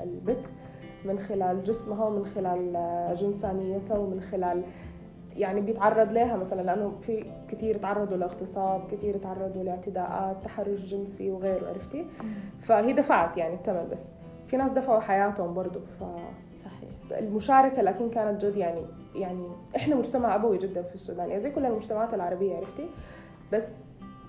البت 0.03 0.51
من 1.05 1.19
خلال 1.19 1.63
جسمها 1.63 2.05
ومن 2.05 2.25
خلال 2.25 2.73
جنسانيتها 3.15 3.97
ومن 3.97 4.21
خلال 4.21 4.63
يعني 5.35 5.61
بيتعرض 5.61 6.13
لها 6.13 6.37
مثلا 6.37 6.61
لأنه 6.61 6.93
في 7.01 7.25
كثير 7.51 7.77
تعرضوا 7.77 8.17
لاغتصاب 8.17 8.87
كثير 8.91 9.17
تعرضوا 9.17 9.63
لاعتداءات 9.63 10.43
تحرش 10.43 10.79
جنسي 10.85 11.31
وغيره 11.31 11.67
عرفتي؟ 11.67 12.05
فهي 12.61 12.93
دفعت 12.93 13.37
يعني 13.37 13.53
الثمن 13.53 13.87
بس. 13.91 14.05
في 14.47 14.57
ناس 14.57 14.71
دفعوا 14.71 14.99
حياتهم 14.99 15.53
برضه 15.53 15.79
ف 15.99 16.03
صحيح. 16.55 16.89
المشاركة 17.19 17.81
لكن 17.81 18.09
كانت 18.09 18.45
جد 18.45 18.57
يعني 18.57 18.85
يعني 19.15 19.47
إحنا 19.75 19.95
مجتمع 19.95 20.35
أبوي 20.35 20.57
جدا 20.57 20.81
في 20.81 20.95
السودان 20.95 21.29
يعني 21.29 21.39
زي 21.39 21.51
كل 21.51 21.65
المجتمعات 21.65 22.13
العربية 22.13 22.55
عرفتي؟ 22.55 22.89
بس 23.53 23.67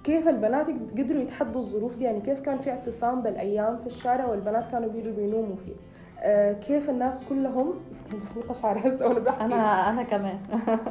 كيف 0.04 0.28
البنات 0.28 0.66
قدروا 0.98 1.22
يتحدوا 1.22 1.60
الظروف 1.60 1.96
دي؟ 1.96 2.04
يعني 2.04 2.20
كيف 2.20 2.40
كان 2.40 2.58
في 2.58 2.70
اعتصام 2.70 3.22
بالأيام 3.22 3.78
في 3.78 3.86
الشارع 3.86 4.26
والبنات 4.26 4.70
كانوا 4.70 4.88
بيجوا 4.88 5.14
بينوموا 5.14 5.56
فيه؟ 5.56 5.74
آه 6.18 6.52
كيف 6.52 6.90
الناس 6.90 7.24
كلهم 7.24 7.74
بس 8.50 8.60
شعري 8.60 8.80
هسه 8.80 9.08
وأنا 9.08 9.18
بحكي. 9.18 9.44
أنا 9.44 9.90
أنا 9.90 10.02
كمان. 10.02 10.38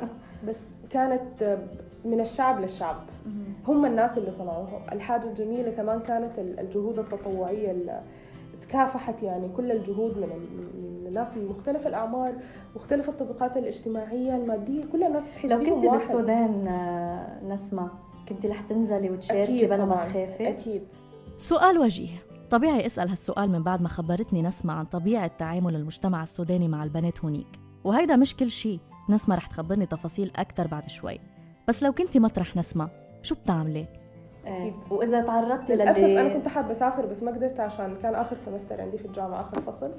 بس 0.47 0.65
كانت 0.89 1.57
من 2.05 2.19
الشعب 2.19 2.59
للشعب. 2.59 2.97
هم 3.67 3.85
الناس 3.85 4.17
اللي 4.17 4.31
صنعوهم 4.31 4.81
الحاجة 4.91 5.25
الجميلة 5.25 5.71
كمان 5.71 5.99
كانت 5.99 6.39
الجهود 6.39 6.99
التطوعية 6.99 7.71
اللي 7.71 8.01
تكافحت 8.61 9.23
يعني 9.23 9.49
كل 9.57 9.71
الجهود 9.71 10.17
من 10.17 10.29
الناس 11.07 11.37
من 11.37 11.45
مختلف 11.45 11.87
الأعمار 11.87 12.33
مختلف 12.75 13.09
الطبقات 13.09 13.57
الاجتماعية 13.57 14.35
المادية 14.35 14.85
كل 14.91 15.03
الناس 15.03 15.25
تحسيهم 15.25 15.63
لو 15.63 15.75
كنت 15.75 15.85
بالسودان 15.85 16.67
آه، 16.67 17.43
نسمة 17.53 17.89
كنت 18.29 18.45
رح 18.45 18.61
تنزلي 18.61 19.09
وتشاركي 19.09 19.65
بلا 19.65 19.85
ما 19.85 19.95
تخافي؟ 19.95 20.49
أكيد. 20.49 20.83
سؤال 21.37 21.79
وجيه. 21.79 22.09
طبيعي 22.49 22.85
أسأل 22.85 23.09
هالسؤال 23.09 23.51
من 23.51 23.63
بعد 23.63 23.81
ما 23.81 23.87
خبرتني 23.87 24.41
نسمة 24.41 24.73
عن 24.73 24.85
طبيعة 24.85 25.27
تعامل 25.27 25.75
المجتمع 25.75 26.23
السوداني 26.23 26.67
مع 26.67 26.83
البنات 26.83 27.19
هونيك. 27.19 27.59
وهيدا 27.83 28.15
مش 28.15 28.35
كل 28.35 28.51
شيء 28.51 28.79
نسمة 29.09 29.35
رح 29.35 29.47
تخبرني 29.47 29.85
تفاصيل 29.85 30.31
أكتر 30.35 30.67
بعد 30.67 30.89
شوي. 30.89 31.19
بس 31.67 31.83
لو 31.83 31.91
كنتي 31.91 32.19
مطرح 32.19 32.57
نسمة 32.57 32.89
شو 33.23 33.35
بتعملي؟ 33.35 33.85
أكيد. 34.45 34.73
وإذا 34.89 35.21
تعرضتي 35.21 35.75
للأسف 35.75 35.99
للي... 35.99 36.21
أنا 36.21 36.33
كنت 36.33 36.47
حابه 36.47 36.71
أسافر 36.71 37.05
بس 37.05 37.23
ما 37.23 37.31
قدرت 37.31 37.59
عشان 37.59 37.95
كان 38.01 38.15
آخر 38.15 38.35
سمستر 38.35 38.81
عندي 38.81 38.97
في 38.97 39.05
الجامعة 39.05 39.41
آخر 39.41 39.61
فصل 39.61 39.91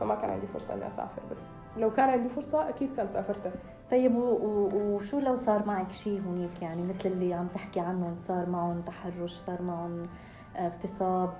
فما 0.00 0.14
كان 0.14 0.30
عندي 0.30 0.46
فرصة 0.46 0.74
إني 0.74 0.86
أسافر 0.86 1.22
بس 1.30 1.36
لو 1.76 1.90
كان 1.90 2.08
عندي 2.08 2.28
فرصة 2.28 2.68
أكيد 2.68 2.96
كان 2.96 3.08
سافرت. 3.08 3.52
طيب 3.90 4.16
وشو 4.16 5.18
لو 5.18 5.36
صار 5.36 5.66
معك 5.66 5.92
شيء 5.92 6.22
هونيك؟ 6.26 6.62
يعني 6.62 6.82
مثل 6.82 7.08
اللي 7.08 7.34
عم 7.34 7.46
تحكي 7.54 7.80
عنهم 7.80 8.18
صار 8.18 8.50
معهم 8.50 8.80
تحرش 8.80 9.32
صار 9.32 9.62
معهم 9.62 10.06
اغتصاب 10.56 11.32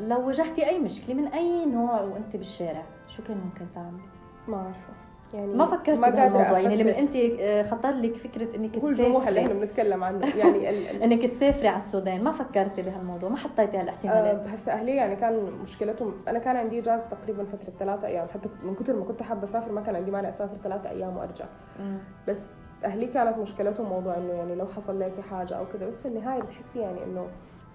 لو 0.00 0.26
واجهتي 0.26 0.68
أي 0.68 0.78
مشكلة 0.78 1.14
من 1.14 1.26
أي 1.26 1.66
نوع 1.66 2.00
وأنت 2.00 2.36
بالشارع 2.36 2.82
شو 3.08 3.22
كان 3.22 3.36
ممكن 3.36 3.66
تعملي؟ 3.74 4.02
ما 4.48 4.56
عارفه 4.56 4.92
يعني 5.34 5.54
ما 5.54 5.66
فكرت 5.66 5.98
ما 5.98 6.10
بهالموضوع 6.10 6.58
يعني 6.58 6.82
لما 6.82 6.98
انت 6.98 7.16
آه، 7.16 7.62
خطر 7.62 7.90
لك 7.90 8.16
فكرة 8.16 8.56
إنك 8.56 8.78
هو 8.78 8.88
الجموح 8.88 9.28
اللي 9.28 9.40
إحنا 9.40 9.54
بنتكلم 9.54 10.04
عنه. 10.04 10.36
يعني 10.36 10.70
ال... 10.70 11.02
إنك 11.04 11.22
تسافري 11.22 11.68
على 11.68 11.78
السودان. 11.78 12.24
ما 12.24 12.30
فكرتي 12.30 12.82
بهالموضوع؟ 12.82 13.30
ما 13.30 13.36
حطيتي 13.36 13.76
هالاحتمالات. 13.76 14.48
أه 14.48 14.52
هسه 14.52 14.72
أهلي 14.72 14.96
يعني 14.96 15.16
كان 15.16 15.50
مشكلتهم. 15.62 16.14
أنا 16.28 16.38
كان 16.38 16.56
عندي 16.56 16.78
إجازة 16.78 17.08
تقريبا 17.08 17.44
فترة 17.44 17.72
ثلاثة 17.78 18.06
أيام. 18.06 18.28
حتى 18.28 18.48
من 18.62 18.74
كثر 18.74 18.96
ما 18.96 19.04
كنت 19.04 19.22
حابه 19.22 19.44
أسافر 19.44 19.72
ما 19.72 19.80
كان 19.80 19.96
عندي 19.96 20.10
مانع 20.10 20.28
أسافر 20.28 20.56
ثلاثة 20.64 20.90
أيام 20.90 21.16
وأرجع. 21.16 21.44
م. 21.80 21.96
بس 22.28 22.50
أهلي 22.84 23.06
كانت 23.06 23.38
مشكلتهم 23.38 23.88
موضوع 23.88 24.16
إنه 24.16 24.32
يعني 24.32 24.54
لو 24.54 24.66
حصل 24.66 25.00
لك 25.00 25.20
حاجة 25.30 25.54
أو 25.54 25.66
كذا 25.66 25.86
بس 25.86 26.02
في 26.02 26.08
النهاية 26.08 26.42
بتحسي 26.42 26.78
يعني 26.78 27.04
إنه 27.04 27.26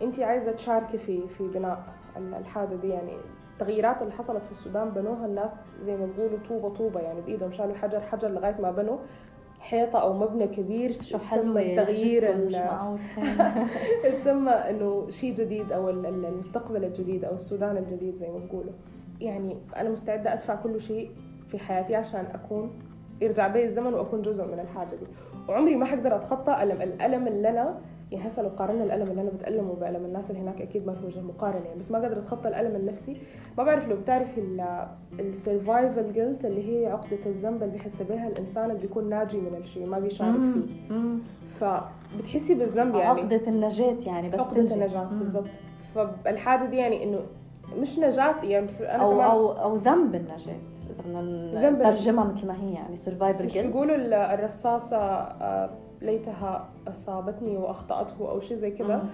انت 0.02 0.20
عايزة 0.20 0.52
تشاركي 0.52 0.98
في 0.98 1.28
في 1.28 1.48
بناء 1.48 1.84
الحاجة 2.18 2.76
دي 2.76 2.90
يعني. 2.90 3.14
التغييرات 3.62 4.02
اللي 4.02 4.14
حصلت 4.14 4.46
في 4.46 4.52
السودان 4.52 4.90
بنوها 4.90 5.26
الناس 5.26 5.56
زي 5.82 5.98
ما 5.98 6.06
بيقولوا 6.06 6.40
طوبة 6.50 6.70
طوبة 6.70 7.00
يعني 7.00 7.22
بإيدهم 7.22 7.52
شالوا 7.52 7.76
حجر 7.76 8.02
حجر 8.02 8.30
لغاية 8.30 8.62
ما 8.62 8.72
بنوا 8.72 8.98
حيطة 9.60 10.00
أو 10.00 10.14
مبنى 10.14 10.48
كبير 10.48 10.94
تسمى 10.94 11.80
التغيير 11.80 12.24
تسمى 14.14 14.52
إنه 14.52 15.10
شيء 15.10 15.34
جديد 15.34 15.72
أو 15.72 15.90
المستقبل 15.90 16.84
الجديد 16.84 17.26
أو 17.26 17.36
السودان 17.36 17.78
الجديد 17.78 18.16
زي 18.16 18.32
ما 18.32 18.40
بيقولوا. 18.40 18.74
يعني 19.22 19.58
أنا 19.78 19.90
مستعدة 19.90 20.34
أدفع 20.34 20.56
كل 20.56 20.80
شيء 20.80 21.12
في 21.48 21.60
حياتي 21.60 21.96
عشان 21.96 22.26
أكون 22.26 22.72
يرجع 23.22 23.48
بي 23.48 23.66
الزمن 23.66 23.94
وأكون 23.94 24.22
جزء 24.22 24.46
من 24.46 24.60
الحاجة 24.60 24.96
دي. 24.96 25.06
وعمري 25.50 25.76
ما 25.76 25.86
حقدر 25.86 26.16
أتخطى 26.16 26.64
ألم 26.64 26.82
الألم 26.82 27.28
اللي 27.28 27.50
أنا 27.50 27.80
يعني 28.12 28.28
هسه 28.28 28.42
لو 28.44 28.50
قارنا 28.50 28.84
الألم 28.84 29.12
اللي 29.12 29.22
أنا 29.22 29.30
بتألمه 29.30 29.74
بألم 29.74 30.06
الناس 30.06 30.30
اللي 30.30 30.42
هناك 30.42 30.62
أكيد 30.62 30.88
ما 30.88 30.94
في 30.94 31.06
وجه 31.06 31.22
مقارنة 31.22 31.66
يعني. 31.66 31.80
بس 31.80 31.92
ما 31.92 32.00
قادرة 32.00 32.20
أتخطى 32.20 32.48
الألم 32.48 32.76
النفسي. 32.76 33.18
ما 33.58 33.64
بعرف 33.64 33.88
لو 33.88 33.96
بتعرفي 33.96 34.42
ال 35.20 35.30
survivor 35.30 36.14
guilt 36.14 36.46
اللي 36.46 36.72
هي 36.72 36.86
عقدة 36.88 37.26
الذنب 37.26 37.64
اللي 37.64 37.78
بحس 37.78 38.02
بها 38.02 38.28
الإنسان 38.28 38.72
اللي 38.72 38.82
بيكون 38.82 39.10
ناجي 39.10 39.38
من 39.38 39.58
الشيء 39.58 39.86
ما 39.86 40.00
بيشارك 40.00 40.40
فيه. 40.40 40.90
فبتحسي 41.50 42.56
بالذنب 42.56 42.96
يعني. 42.96 43.20
عقدة 43.22 43.48
النجاة 43.48 43.98
يعني 44.06 44.30
بس 44.30 44.40
عقدة 44.40 44.74
النجاة 44.74 45.04
بالضبط. 45.04 45.50
فالحاجة 45.96 46.66
دي 46.66 46.78
يعني 46.78 47.04
إنه 47.04 47.20
مش 47.78 48.00
نجاة 48.00 48.36
يعني 48.44 48.66
بس 48.66 48.82
أنا 48.82 49.04
أو 49.04 49.22
أو 49.22 49.52
أو 49.52 49.76
ذنب 49.76 50.16
النجاة. 50.16 50.58
إذا 50.90 51.70
بدنا 51.70 51.90
نترجمها 51.90 52.24
مثل 52.24 52.48
ما 52.48 52.56
هي 52.62 52.74
يعني 52.74 52.96
survivor 52.98 53.46
guilt 53.46 53.66
بيقولوا 53.66 53.96
الرصاصة 54.34 54.98
آه، 54.98 55.70
ليتها 56.02 56.70
أصابتني 56.88 57.58
وأخطأته 57.58 58.30
أو 58.30 58.40
شيء 58.40 58.58
زي 58.58 58.72
كذا. 58.72 59.06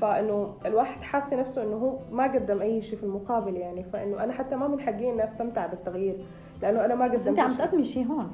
فإنه 0.00 0.54
الواحد 0.66 1.02
حاسس 1.02 1.32
نفسه 1.32 1.62
إنه 1.62 1.76
هو 1.76 1.98
ما 2.12 2.24
قدم 2.24 2.60
أي 2.60 2.82
شيء 2.82 2.98
في 2.98 3.04
المقابل 3.04 3.56
يعني. 3.56 3.84
فإنه 3.84 4.24
أنا 4.24 4.32
حتى 4.32 4.56
ما 4.56 4.68
من 4.68 4.80
حقي 4.80 5.10
إني 5.10 5.24
أستمتع 5.24 5.66
بالتغيير 5.66 6.16
لأنه 6.62 6.84
أنا 6.84 6.94
ما 6.94 7.04
قدمت 7.04 7.28
أنت 7.28 7.38
عم 7.38 7.54
تقدمي 7.54 7.84
شيء 7.84 8.06
هون 8.06 8.30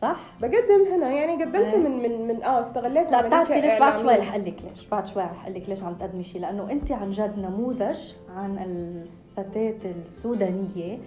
صح؟ 0.00 0.20
بقدم 0.40 0.84
هنا 0.92 1.10
يعني 1.10 1.44
قدمت 1.44 1.74
إيه. 1.74 1.76
من 1.76 2.02
من 2.02 2.28
من 2.28 2.42
آه 2.42 2.60
استغليت 2.60 3.10
لا 3.10 3.26
بتعرفي 3.26 3.60
ليش 3.60 3.74
بعد 3.74 3.98
شوي 3.98 4.14
رح 4.14 4.34
أقول 4.34 4.44
لك 4.44 4.62
ليش 4.70 4.86
بعد 4.88 5.06
شوي 5.06 5.22
رح 5.22 5.42
أقول 5.44 5.54
لك 5.54 5.68
ليش 5.68 5.82
عم 5.82 5.94
تقدمي 5.94 6.22
شيء. 6.22 6.40
لأنه 6.40 6.70
أنت 6.70 6.92
عن 6.92 7.10
جد 7.10 7.38
نموذج 7.38 8.12
عن 8.36 8.58
الفتاة 8.58 9.90
السودانية. 9.90 10.98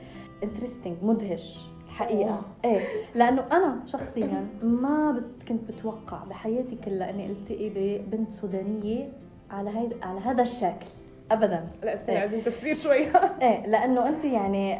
interesting 0.44 0.98
مدهش. 1.04 1.68
الحقيقة 1.88 2.42
إيه. 2.66 2.80
لأنه 3.16 3.44
أنا 3.52 3.80
شخصيا 3.86 4.48
ما 4.64 5.22
كنت 5.48 5.72
بتوقع 5.72 6.24
بحياتي 6.30 6.76
كلها 6.76 7.10
إني 7.10 7.26
ألتقي 7.26 7.70
ببنت 7.70 8.32
سودانية 8.32 9.10
على 9.52 9.70
هيدا 9.70 10.06
على 10.06 10.20
هذا 10.20 10.42
الشكل. 10.42 10.86
ابدا. 11.32 11.68
لا 11.84 11.94
استنى 11.94 12.16
إيه. 12.16 12.20
عايزين 12.22 12.44
تفسير 12.44 12.76
شوي 12.76 12.98
إيه. 13.42 13.66
لأنه 13.68 14.08
أنت 14.08 14.26
يعني 14.26 14.76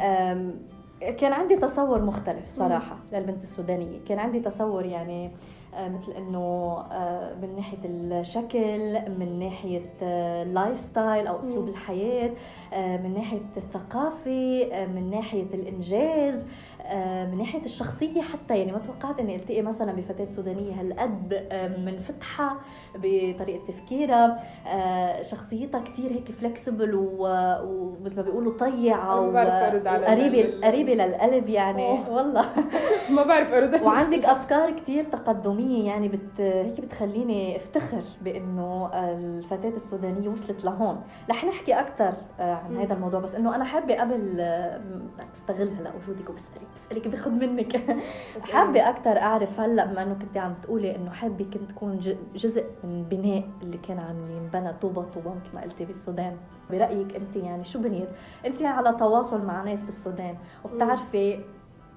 كان 1.18 1.34
عندي 1.34 1.56
تصور 1.56 2.02
مختلف 2.02 2.50
صراحة 2.50 2.98
للبنت 3.14 3.44
السودانية. 3.44 4.00
كان 4.08 4.20
عندي 4.20 4.40
تصور 4.40 4.86
يعني 4.86 5.26
آه، 5.26 5.32
مثل 5.80 6.12
إنه 6.12 6.78
آه، 6.92 7.34
من 7.42 7.56
ناحية 7.56 7.78
الشكل 7.86 8.94
من 9.20 9.40
ناحية 9.40 9.94
ال 10.02 10.17
life 10.17 10.78
آه، 10.78 10.82
style 10.82 11.28
أو 11.28 11.40
أسلوب 11.40 11.68
الحياة 11.68 12.32
من 12.74 13.14
ناحية 13.14 13.42
الثقافة 13.58 14.70
من 14.96 15.10
ناحية 15.12 15.48
الإنجاز 15.54 16.46
من 17.32 17.38
ناحية 17.38 17.62
الشخصية 17.66 18.22
حتى. 18.22 18.58
يعني 18.58 18.72
ما 18.72 18.78
توقعت 18.78 19.20
إني 19.20 19.36
ألتقي 19.36 19.62
مثلا 19.62 19.92
بفتاة 19.92 20.30
سودانية 20.30 20.82
هالقد 20.82 21.48
منفتحه 21.86 22.58
بطريقة 22.96 23.66
تفكيرها. 23.68 24.38
شخصيتها 25.22 25.82
كثير 25.82 26.12
هيك 26.12 26.32
فلكسبل 26.32 26.96
ومثل 26.96 28.16
ما 28.16 28.22
بيقولوا 28.22 28.58
طيعة 28.58 29.22
وقريبه 29.22 30.68
قريبة 30.68 30.94
للقلب 30.94 31.50
يعني. 31.50 32.00
والله. 32.10 32.46
ما 33.16 33.24
بعرف 33.24 33.54
أرد 33.54 33.82
وعندك 33.84 34.26
أفكار 34.26 34.72
كثير 34.72 35.04
تقدمية 35.04 35.67
السودانية 35.68 35.88
يعني 35.88 36.08
بت 36.08 36.42
هيك 36.42 36.82
بتخليني 36.82 37.56
افتخر 37.56 38.04
بإنه 38.22 38.90
الفتاة 38.94 39.70
السودانية 39.70 40.30
وصلت 40.30 40.66
لهون، 40.66 41.02
رح 41.30 41.46
نحكي 41.46 41.74
أكثر 41.74 42.14
آه، 42.40 42.54
عن 42.54 42.78
هذا 42.78 42.94
الموضوع 42.94 43.20
بس 43.20 43.36
إنه 43.36 43.56
أنا 43.56 43.64
حابة 43.66 43.96
قبل 43.96 44.38
آه، 44.40 44.82
بستغل 45.34 45.68
هلا 45.68 45.92
وجودك 45.96 46.30
وبسألك 46.30 46.68
بسألك 46.76 47.08
باخذ 47.08 47.32
منك. 47.32 47.84
حابة 48.54 48.90
أكثر 48.90 49.18
أعرف 49.18 49.60
هلأ 49.60 49.86
بما 49.86 50.04
إنه 50.04 50.14
كنت 50.14 50.38
عم 50.38 50.54
تقولي 50.54 50.96
إنه 50.96 51.12
حابة 51.12 51.46
كنت 51.46 51.72
تكون 51.72 52.00
جزء 52.36 52.66
من 52.84 53.04
بناء 53.04 53.44
اللي 53.62 53.78
كان 53.78 54.00
عم 54.00 54.32
ينبنى 54.32 54.74
طوبة 54.74 55.04
طوبة 55.04 55.34
مثل 55.34 55.56
ما 55.56 55.62
قلتي 55.62 55.86
بالسودان، 55.86 56.38
برأيك 56.70 57.16
انت 57.16 57.36
يعني 57.36 57.64
شو 57.64 57.80
بنيت؟ 57.80 58.10
انت 58.46 58.62
على 58.62 58.94
تواصل 59.00 59.46
مع 59.46 59.64
ناس 59.64 59.84
بالسودان 59.84 60.36
وبتعرفي 60.66 61.40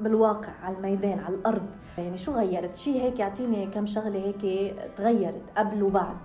بالواقع 0.01 0.53
على 0.63 0.77
الميدان 0.77 1.19
على 1.19 1.35
الأرض. 1.35 1.67
يعني 1.99 2.19
شو 2.19 2.33
غيرت؟ 2.33 2.77
شيء 2.77 3.03
هيك 3.03 3.19
يعطيني 3.19 3.67
كم 3.67 3.87
شغلة 3.87 4.19
هيك 4.19 4.75
تغيرت 4.97 5.43
قبل 5.57 5.83
وبعد. 5.83 6.17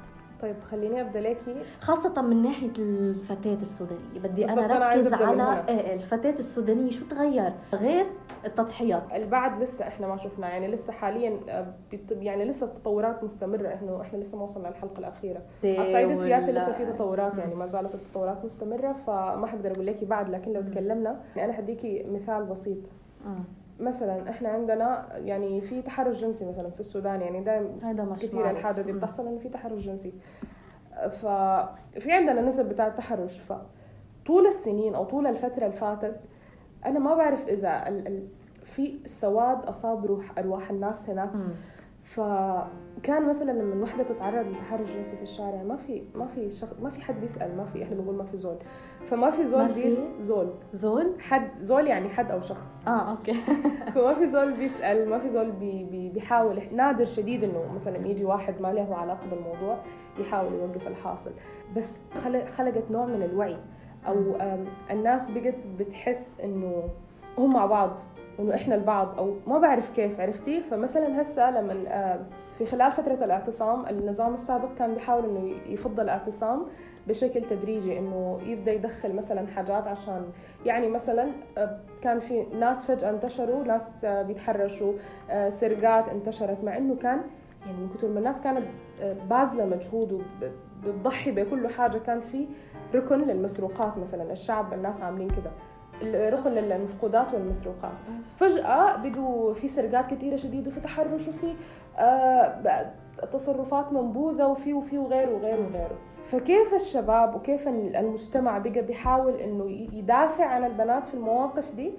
طيب 0.42 0.56
خليني 0.72 1.02
أبدأ 1.02 1.20
ليكي 1.20 1.56
خاصة 1.80 2.22
من 2.22 2.44
ناحية 2.44 2.72
الفتاة 2.80 3.62
السودانية. 3.62 4.20
بدي 4.24 4.46
أنا 4.46 4.88
ركز 4.90 5.14
على 5.14 5.64
إيه، 5.70 5.94
الفتاة 5.94 6.40
السودانية 6.40 6.92
شو 6.92 7.06
تغير 7.06 7.54
غير 7.74 8.06
التضحيات؟ 8.46 9.04
البعد 9.14 9.62
لسه 9.62 9.88
إحنا 9.88 10.08
ما 10.08 10.18
شفنا 10.18 10.50
يعني 10.50 10.68
لسه 10.68 10.94
حاليا 10.94 11.40
آه، 11.50 11.74
يعني 12.12 12.46
لسه 12.46 12.66
التطورات 12.66 13.24
مستمرة. 13.24 13.68
انه 13.68 14.02
إحنا 14.02 14.18
لسه 14.18 14.38
ما 14.38 14.44
وصلنا 14.44 14.68
للحلقة 14.68 15.00
الأخيرة. 15.00 15.42
على 15.64 15.82
الصعيد 15.82 16.10
السياسي 16.10 16.52
لسه 16.52 16.72
في 16.72 16.86
تطورات. 16.86 17.38
يعني 17.38 17.56
ما 17.56 17.66
زالت 17.66 17.96
التطورات 17.96 18.46
مستمرة 18.46 18.96
فما 19.08 19.48
حقدر 19.48 19.72
أقول 19.72 19.86
لك 19.86 20.04
بعد. 20.04 20.30
لكن 20.30 20.54
لو 20.54 20.62
تكلمنا 20.62 21.22
يعني 21.36 21.50
أنا 21.50 21.58
حديكي 21.58 22.04
مثال 22.04 22.46
بسيط. 22.46 22.80
مثلا 23.80 24.30
إحنا 24.30 24.50
عندنا 24.50 25.08
يعني 25.18 25.62
في 25.62 25.82
تحرش 25.82 26.22
جنسي 26.22 26.46
مثلا 26.46 26.70
في 26.70 26.80
السودان 26.80 27.22
يعني 27.22 27.44
دائما 27.44 28.16
كثير 28.16 28.42
الحاجة 28.52 28.82
دي 28.82 28.92
بتحصل 28.94 29.28
إنه 29.28 29.40
في 29.40 29.50
تحرش 29.50 29.82
جنسي. 29.86 30.14
ففي 31.12 32.12
عندنا 32.12 32.42
نسب 32.42 32.66
بتاع 32.70 32.88
التحرش 32.88 33.40
فطول 33.40 34.48
السنين 34.48 34.96
أو 34.96 35.04
طول 35.04 35.28
الفترة 35.28 35.66
اللي 35.66 35.76
فاتت 35.78 36.20
أنا 36.86 37.00
ما 37.00 37.16
بعرف 37.16 37.48
إذا 37.48 37.88
ال 37.88 38.08
ال 38.08 38.28
في 38.64 39.00
السواد 39.06 39.66
أصاب 39.66 40.06
روح 40.06 40.38
أرواح 40.38 40.70
الناس 40.70 41.10
هناك. 41.10 41.30
فكان 42.06 43.28
مثلا 43.28 43.52
لما 43.52 43.74
الوحدة 43.74 44.04
تتعرض 44.04 44.48
لتحرش 44.48 44.92
جنسي 44.96 45.16
في 45.18 45.24
الشارع 45.24 45.64
ما 45.64 45.76
في 45.76 46.04
ما 46.16 46.28
في 46.28 46.50
شخ... 46.50 46.80
ما 46.82 46.90
في 46.90 47.02
حد 47.02 47.22
بيسأل 47.22 47.58
ما 47.58 47.66
في 47.66 47.84
إحنا 47.84 47.96
بنقول 47.96 48.16
ما 48.16 48.24
في 48.24 48.38
زول. 48.38 48.58
فما 49.06 49.32
في 49.32 49.46
زول 49.46 49.68
بيس 49.68 50.00
زول. 50.20 50.54
زول؟ 50.74 51.14
حد 51.20 51.50
زول 51.62 51.88
يعني 51.88 52.10
حد 52.10 52.32
أو 52.32 52.42
شخص. 52.42 52.82
آه 52.88 53.12
okay. 53.12 53.34
فما 53.96 54.14
في 54.14 54.28
زول 54.28 54.54
بيسأل 54.54 55.10
ما 55.10 55.20
في 55.20 55.30
زول 55.30 55.52
بي 55.52 55.84
بي 55.84 56.10
بيحاول 56.10 56.62
نادر 56.72 57.06
شديد 57.06 57.44
إنه 57.44 57.74
مثلا 57.76 58.08
يجي 58.08 58.26
واحد 58.26 58.62
ما 58.62 58.74
له 58.74 58.96
علاقة 58.96 59.28
بالموضوع 59.30 59.78
يحاول 60.20 60.54
يوقف 60.54 60.88
الحاصل. 60.88 61.32
بس 61.76 62.00
خلقت 62.58 62.92
نوع 62.92 63.06
من 63.06 63.24
الوعي 63.24 63.58
أو 64.08 64.16
الناس 64.92 65.32
بقت 65.32 65.56
بتحس 65.80 66.36
إنه 66.44 66.84
هم 67.38 67.54
مع 67.54 67.66
بعض. 67.66 67.92
إنه 68.40 68.56
إحنا 68.56 68.76
البعض 68.76 69.18
أو 69.18 69.36
ما 69.48 69.58
بعرف 69.60 69.92
كيف 69.92 70.20
عرفتي؟ 70.20 70.62
فمثلا 70.62 71.22
هسه 71.22 71.52
لما 71.52 71.84
آه، 71.88 72.20
في 72.54 72.66
خلال 72.66 72.92
فترة 72.92 73.26
الاعتصام 73.26 73.86
النظام 73.86 74.34
السابق 74.34 74.74
كان 74.74 74.94
بيحاول 74.94 75.26
إنه 75.26 75.56
يفضل 75.68 76.04
الاعتصام 76.04 76.66
بشكل 77.08 77.42
تدريجي 77.42 78.00
إنه 78.00 78.40
يبدأ 78.46 78.72
يدخل 78.72 79.16
مثلا 79.16 79.48
حاجات 79.48 79.88
عشان 79.88 80.26
يعني 80.66 80.88
مثلا 80.88 81.32
آه، 81.58 81.80
كان 82.02 82.20
في 82.20 82.44
ناس 82.60 82.86
فجأة 82.92 83.10
انتشروا 83.10 83.64
ناس 83.64 84.06
آه، 84.06 84.22
بيتحرشوا 84.22 84.94
سرقات 85.50 86.10
انتشرت 86.10 86.64
مع 86.64 86.78
إنه 86.78 86.96
كان 86.96 87.22
يعني 87.66 87.78
من 87.78 87.90
كثر 87.96 88.08
ما 88.08 88.20
الناس 88.20 88.42
كانت 88.42 88.66
باذله 89.30 89.66
مجهود 89.66 90.24
وبتضحي 90.86 91.32
بكل 91.32 91.68
حاجة 91.68 91.98
كان 91.98 92.20
في 92.20 92.48
ركن 92.96 93.22
للمسروقات 93.22 93.98
مثلا 93.98 94.32
الشعب 94.32 94.74
الناس 94.74 95.02
عاملين 95.02 95.30
كده. 95.30 95.52
ركن 96.04 96.50
للمفقودات 96.52 97.34
والمسروقات. 97.34 97.92
فجأة 98.38 98.96
بقوا 98.96 99.54
في 99.54 99.68
سرقات 99.68 100.08
كثيرة 100.14 100.36
شديدة 100.36 100.68
وفي 100.68 100.80
تحرش 100.80 101.28
وفي 101.28 101.54
آه 101.98 102.92
تصرفات 103.32 103.94
منبوذة 103.94 104.48
وفي 104.48 104.74
وفي 104.74 104.98
وغيره 104.98 105.32
وغيره 105.36 105.62
وغيره. 105.68 105.98
فكيف 106.24 106.74
الشباب 106.74 107.36
وكيف 107.36 107.68
المجتمع 107.68 108.58
بقى 108.58 108.82
بيحاول 108.82 109.34
إنه 109.34 109.72
يدافع 109.94 110.46
عن 110.46 110.64
البنات 110.66 111.06
في 111.08 111.14
المواقف 111.14 111.72
دي؟ 111.76 111.92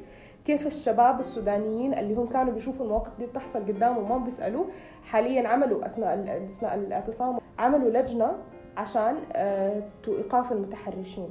كيف 0.44 0.66
الشباب 0.66 1.20
السودانيين 1.20 1.94
اللي 1.98 2.14
هم 2.14 2.26
كانوا 2.26 2.52
بيشوفوا 2.52 2.87
المواقف 2.87 3.18
دي 3.18 3.26
بتحصل 3.26 3.61
قدامهم 3.66 4.11
وما 4.11 4.24
بيسألوا 4.24 4.64
حاليا 5.02 5.48
عملوا 5.48 5.87
أثناء 5.87 6.44
أثناء 6.44 6.74
الاعتصام 6.74 7.38
عملوا 7.59 7.90
لجنة 7.90 8.32
عشان 8.76 9.16
آه، 9.32 9.82
إيقاف 10.08 10.52
المتحرشين. 10.52 11.28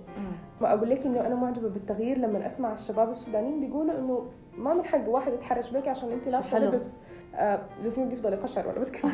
ما 0.62 0.74
أقول 0.74 0.90
لك 0.90 1.06
إنه 1.06 1.20
أنا 1.28 1.36
معجبة 1.36 1.70
بالتغيير. 1.70 2.18
لما 2.18 2.48
أسمع 2.48 2.74
الشباب 2.74 3.10
السودانيين 3.10 3.60
بيقولوا 3.60 3.98
إنه 4.00 4.26
ما 4.58 4.74
من 4.74 4.86
حق 4.86 5.10
واحد 5.10 5.34
يتحرش 5.34 5.70
بك 5.70 5.88
عشان 5.88 6.12
أنت 6.12 6.28
لابسة 6.28 6.60
لبس. 6.60 6.98
آه، 7.36 7.60
جسمي 7.84 8.06
بيفضل 8.06 8.34
يقشعر 8.34 8.68
وأنا 8.68 8.80
بتكلم. 8.80 9.12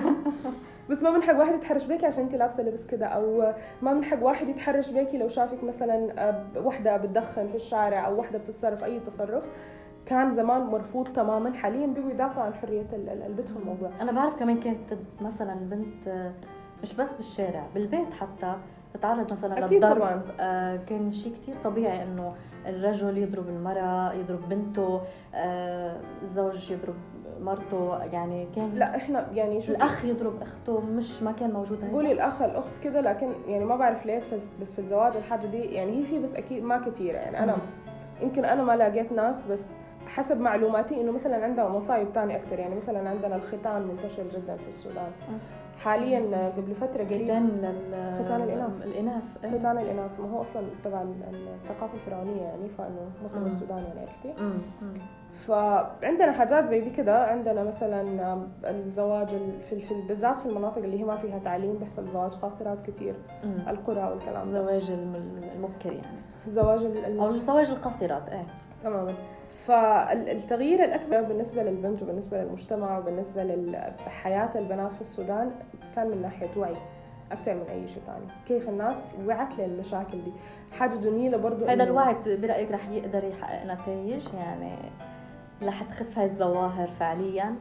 بس 0.89 1.03
ما 1.03 1.09
من 1.09 1.23
حق 1.23 1.37
واحد 1.39 1.53
يتحرش 1.53 1.85
بيكي 1.85 2.05
عشان 2.05 2.23
أنت 2.23 2.35
لابسة 2.35 2.63
لبس 2.63 2.85
كده. 2.85 3.05
أو 3.05 3.53
ما 3.81 3.93
من 3.93 4.03
حق 4.03 4.23
واحد 4.23 4.49
يتحرش 4.49 4.91
بيكي 4.91 5.17
لو 5.17 5.27
شافك 5.27 5.63
مثلا 5.63 6.29
آه، 6.29 6.45
وحدة 6.57 6.97
بتدخن 6.97 7.47
في 7.47 7.55
الشارع 7.55 8.07
أو 8.07 8.19
وحدة 8.19 8.37
بتتصرف 8.39 8.83
أي 8.83 8.99
تصرف. 8.99 9.47
كان 10.05 10.31
زمان 10.31 10.61
مرفوض 10.61 11.07
تماما. 11.07 11.53
حاليا 11.53 11.87
بيجوا 11.87 12.11
يدافعوا 12.11 12.45
عن 12.45 12.53
حرية 12.53 12.85
البنت 12.93 13.49
في 13.49 13.57
الموضوع. 13.57 13.89
أنا 14.01 14.11
بعرف 14.11 14.35
كمان 14.39 14.59
كانت 14.59 14.93
مثلا 15.21 15.53
بنت 15.55 16.31
مش 16.83 16.93
بس 16.93 17.13
بالشارع 17.13 17.63
بالبيت 17.75 18.13
حتى 18.13 18.55
تتعرض 18.93 19.31
مثلا 19.31 19.65
أكيد 19.65 19.83
للضرب. 19.83 19.97
طبعا. 19.97 20.21
آه 20.39 20.75
كان 20.89 21.11
شيء 21.11 21.33
كتير 21.33 21.55
طبيعي 21.63 22.03
إنه 22.03 22.33
الرجل 22.65 23.17
يضرب 23.17 23.49
المرأة 23.49 24.13
يضرب 24.13 24.49
بنته 24.49 25.01
آه 25.35 25.97
الزوج 26.23 26.71
يضرب 26.71 26.95
مرته 27.41 28.03
يعني 28.03 28.47
كان 28.55 28.73
لا 28.73 28.95
إحنا 28.95 29.27
يعني 29.33 29.61
شوفي 29.61 29.77
الأخ 29.77 30.05
يضرب 30.05 30.41
أخته 30.41 30.81
مش 30.81 31.23
ما 31.23 31.31
كان 31.31 31.51
موجود 31.51 31.83
هيك. 31.83 31.91
قولي 31.93 32.11
الأخ 32.11 32.41
الأخت 32.41 32.71
كده 32.83 33.01
لكن 33.01 33.31
يعني 33.47 33.65
ما 33.65 33.75
بعرف 33.75 34.05
ليه 34.05 34.19
بس, 34.33 34.47
بس 34.61 34.73
في 34.73 34.79
الزواج 34.79 35.17
الحاجة 35.17 35.47
دي 35.47 35.57
يعني 35.61 35.99
هي 35.99 36.05
في 36.05 36.19
بس 36.19 36.35
أكيد 36.35 36.63
ما 36.63 36.77
كثيره 36.77 37.17
يعني 37.17 37.39
أنا 37.39 37.55
مم. 37.55 37.61
يمكن 38.21 38.45
أنا 38.45 38.63
ما 38.63 38.75
لقيت 38.75 39.11
ناس 39.11 39.41
بس 39.51 39.71
حسب 40.07 40.39
معلوماتي 40.39 41.01
إنه 41.01 41.11
مثلا 41.11 41.43
عندنا 41.43 41.69
مصايب 41.69 42.13
تانية 42.13 42.35
أكثر 42.35 42.59
يعني 42.59 42.75
مثلا 42.75 43.09
عندنا 43.09 43.35
الختان 43.35 43.81
منتشر 43.81 44.23
جدا 44.23 44.55
في 44.57 44.69
السودان. 44.69 45.11
حاليا 45.77 46.47
قبل 46.57 46.75
فترة 46.75 47.03
قريبة. 47.03 47.25
ختان 47.25 47.47
لل 47.47 48.25
ختان 48.25 48.41
الإناث. 48.41 48.85
الإناث 48.85 49.23
إيه. 49.43 49.59
ختان 49.59 49.77
الإناث. 49.77 50.19
ما 50.19 50.29
هو 50.37 50.41
أصلا 50.41 50.63
تبع 50.83 51.01
الثقافة 51.01 51.93
الفرعونية 51.93 52.41
يعني 52.41 52.69
فإنه 52.77 53.09
مصر. 53.23 53.43
والسودان 53.43 53.77
يعني 53.83 53.99
عرفتي. 53.99 54.33
فعندنا 55.33 56.31
حاجات 56.31 56.65
زي 56.65 56.81
دي 56.81 56.89
كده. 56.89 57.23
عندنا 57.25 57.63
مثلا 57.63 58.37
الزواج 58.63 59.33
ال- 59.33 59.61
في 59.61 59.81
في 59.81 59.93
بالذات 60.07 60.39
في 60.39 60.45
المناطق 60.45 60.77
اللي 60.77 60.99
هي 60.99 61.03
ما 61.03 61.15
فيها 61.15 61.39
تعليم 61.39 61.73
بيحصل 61.77 62.07
زواج 62.07 62.31
قاصرات 62.35 62.81
كثير 62.81 63.15
مم. 63.43 63.69
القرى 63.69 64.03
والكلام 64.03 64.51
ده. 64.51 64.59
الزواج 64.59 64.91
الم- 64.91 65.41
المبكر 65.55 65.91
يعني. 65.91 66.17
الزواج 66.45 66.85
ال- 66.85 67.05
ال- 67.05 67.19
أو 67.19 67.29
الزواج 67.29 67.69
القصيرات 67.71 68.29
إيه؟ 68.29 68.45
تماما. 68.83 69.13
فالتغيير 69.67 70.83
الأكبر 70.83 71.21
بالنسبة 71.21 71.63
للبنت 71.63 72.01
وبالنسبة 72.01 72.43
للمجتمع 72.43 72.97
وبالنسبة 72.97 73.43
لحياه 73.43 74.49
البنات 74.55 74.93
في 74.93 75.01
السودان 75.01 75.51
كان 75.95 76.07
من 76.07 76.21
ناحية 76.21 76.49
وعي 76.57 76.75
أكثر 77.31 77.55
من 77.55 77.61
أي 77.69 77.87
شيء 77.87 78.01
ثاني 78.07 78.25
كيف 78.45 78.69
الناس 78.69 79.11
وعت 79.25 79.59
للمشاكل 79.59 80.23
دي؟ 80.23 80.31
حاجة 80.71 80.95
جميلة 80.95 81.37
برضو 81.37 81.65
هذا 81.65 81.83
الوعي 81.83 82.15
برأيك 82.25 82.71
رح 82.71 82.89
يقدر 82.89 83.23
يحقق 83.23 83.65
نتائج؟ 83.65 84.27
يعني 84.33 84.75
رح 85.63 85.83
تخف 85.83 86.17
هاي 86.17 86.25
الظواهر 86.25 86.87
فعليا؟ 86.99 87.55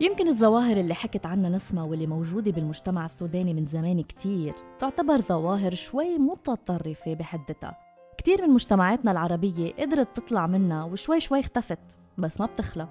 يمكن 0.00 0.28
الظواهر 0.28 0.76
اللي 0.76 0.94
حكت 0.94 1.26
عنها 1.26 1.50
نسمة 1.50 1.86
واللي 1.86 2.06
موجودة 2.06 2.50
بالمجتمع 2.50 3.04
السوداني 3.04 3.54
من 3.54 3.66
زمان 3.66 4.02
كتير 4.02 4.54
تعتبر 4.78 5.20
ظواهر 5.20 5.74
شوي 5.74 6.18
متطرفة 6.18 7.14
بحدتها 7.14 7.81
كتير 8.22 8.46
من 8.46 8.54
مجتمعاتنا 8.54 9.10
العربية 9.10 9.72
قدرت 9.72 10.16
تطلع 10.16 10.46
منها 10.46 10.84
وشوي 10.84 11.20
شوي 11.20 11.40
اختفت 11.40 11.78
بس 12.18 12.40
ما 12.40 12.46
بتخلى. 12.46 12.88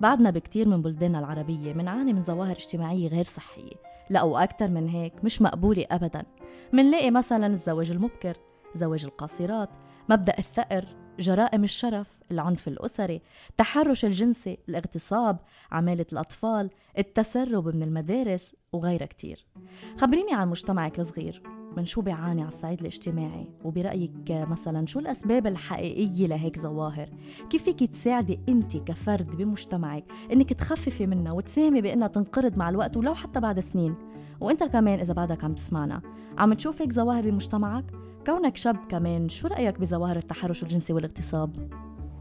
بعدنا 0.00 0.30
بكتير 0.30 0.68
من 0.68 0.82
بلداننا 0.82 1.18
العربية 1.18 1.72
منعاني 1.72 2.12
من 2.12 2.22
ظواهر 2.22 2.56
اجتماعية 2.56 3.08
غير 3.08 3.24
صحية 3.24 3.72
لا 4.10 4.22
وأكتر 4.22 4.68
من 4.68 4.88
هيك 4.88 5.12
مش 5.24 5.42
مقبولة 5.42 5.86
أبدا. 5.90 6.22
منلاقي 6.72 7.10
مثلا 7.10 7.46
الزواج 7.46 7.90
المبكر 7.90 8.36
زواج 8.74 9.04
القاصرات 9.04 9.68
مبدأ 10.08 10.34
الثأر 10.38 10.86
جرائم 11.18 11.64
الشرف 11.64 12.18
العنف 12.30 12.68
الأسري 12.68 13.22
التحرش 13.50 14.04
الجنسي 14.04 14.58
الاغتصاب 14.68 15.38
عمالة 15.72 16.06
الأطفال 16.12 16.70
التسرب 16.98 17.74
من 17.74 17.82
المدارس 17.82 18.54
وغيرها 18.72 19.06
كتير. 19.06 19.46
خبريني 19.98 20.34
عن 20.34 20.48
مجتمعك 20.48 21.00
الصغير. 21.00 21.42
من 21.76 21.84
شو 21.84 22.00
بيعاني 22.00 22.40
على 22.40 22.48
الصعيد 22.48 22.80
الاجتماعي؟ 22.80 23.48
وبرأيك 23.64 24.30
مثلا 24.30 24.86
شو 24.86 24.98
الأسباب 24.98 25.46
الحقيقية 25.46 26.26
لهيك 26.26 26.58
ظواهر؟ 26.58 27.08
كيف 27.50 27.62
فيك 27.62 27.90
تساعدي 27.90 28.40
أنت 28.48 28.76
كفرد 28.76 29.36
بمجتمعك 29.36 30.04
أنك 30.32 30.52
تخففي 30.52 31.06
منها 31.06 31.32
وتساهمي 31.32 31.80
بأنها 31.80 32.08
تنقرض 32.08 32.58
مع 32.58 32.68
الوقت 32.68 32.96
ولو 32.96 33.14
حتى 33.14 33.40
بعد 33.40 33.60
سنين؟ 33.60 33.94
وأنت 34.40 34.64
كمان 34.64 34.98
إذا 34.98 35.14
بعدك 35.14 35.44
عم 35.44 35.54
تسمعنا 35.54 36.02
عم 36.38 36.54
تشوف 36.54 36.82
هيك 36.82 36.92
ظواهر 36.92 37.30
بمجتمعك؟ 37.30 37.84
كونك 38.26 38.56
شاب 38.56 38.76
كمان 38.88 39.28
شو 39.28 39.48
رأيك 39.48 39.80
بظواهر 39.80 40.16
التحرش 40.16 40.62
الجنسي 40.62 40.92
والاغتصاب؟ 40.92 41.56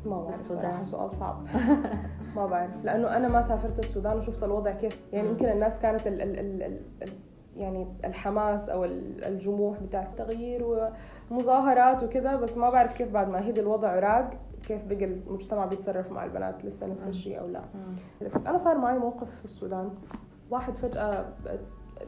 ما 0.06 0.22
بعرف. 0.22 0.36
صراحة 0.36 0.84
سؤال 0.84 1.13
صعب. 1.13 1.48
ما 2.36 2.46
بعرف 2.46 2.72
لأنه 2.84 3.08
أنا 3.18 3.28
ما 3.28 3.42
سافرت 3.42 3.80
السودان 3.80 4.18
وشفت 4.18 4.44
الوضع 4.44 4.72
كيف. 4.72 5.00
يعني 5.13 5.30
يمكن 5.30 5.46
الناس 5.46 5.80
كانت 5.80 6.08
ال 6.08 6.22
ال 6.22 6.39
ال 6.39 6.63
ال 6.63 6.80
ال 7.04 7.13
يعني 7.58 7.88
الحماس 8.06 8.70
ال- 8.70 9.24
الجموح 9.24 9.80
بتاع 9.80 10.04
التغيير 10.04 10.89
ومظاهرات 11.32 12.04
وكده 12.04 12.36
بس 12.36 12.58
ما 12.58 12.70
بعرف 12.70 12.94
كيف 12.94 13.12
بعد 13.12 13.30
ما 13.30 13.50
هدي 13.50 13.62
الوضع 13.62 14.00
راق 14.00 14.30
كيف 14.66 14.86
بقى 14.86 15.06
المجتمع 15.06 15.66
بيتصرف 15.66 16.12
مع 16.12 16.26
البنات 16.26 16.66
لسه 16.66 16.88
نفس 16.88 17.08
الشيء 17.08 17.39
أو 17.42 17.48
لا. 17.48 17.62
بس 18.22 18.48
أنا 18.48 18.58
صار 18.58 18.78
معي 18.78 18.98
موقف 19.00 19.36
في 19.36 19.46
السودان. 19.46 19.89
واحد 20.52 20.76
فجأة 20.76 21.26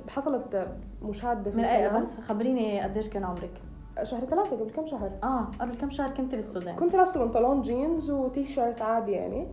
حصلت 0.10 0.68
مشادة 1.02 1.52
في 1.52 1.58
من 1.58 1.64
الكلام. 1.66 1.98
بس 1.98 2.20
خبريني 2.20 2.82
قديش 2.82 3.10
كان 3.10 3.24
عمرك؟ 3.24 3.62
شهر 4.04 4.26
ثلاثة 4.26 4.56
قبل 4.56 4.70
كم 4.72 4.86
شهر؟ 4.86 5.12
آه 5.24 5.48
قبل 5.60 5.76
كم 5.76 5.90
شهر 5.90 6.10
كنت 6.10 6.36
بالسودان. 6.36 6.76
كنت 6.76 6.96
لابسة 6.96 7.26
بنطلون 7.26 7.62
جينز 7.62 8.12
وتي 8.12 8.46
شيرت 8.46 8.82
عادي 8.82 9.12
يعني. 9.12 9.48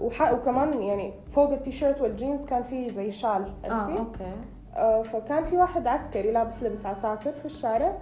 وح... 0.00 0.32
وكمان 0.32 0.82
يعني 0.82 1.14
فوق 1.30 1.50
التيشيرت 1.52 2.00
والجينز 2.00 2.44
كان 2.44 2.62
في 2.62 2.90
زي 2.90 3.12
شال 3.12 3.30
آه 3.64 3.72
عرفتي؟ 3.72 3.98
أوكي. 3.98 4.24
آه 4.24 4.32
فكان 5.04 5.44
في 5.44 5.56
واحد 5.56 5.86
عسكري 5.86 6.30
لابس 6.32 6.62
لبس 6.62 6.86
عساكر 6.86 7.32
في 7.32 7.44
الشارع. 7.46 7.98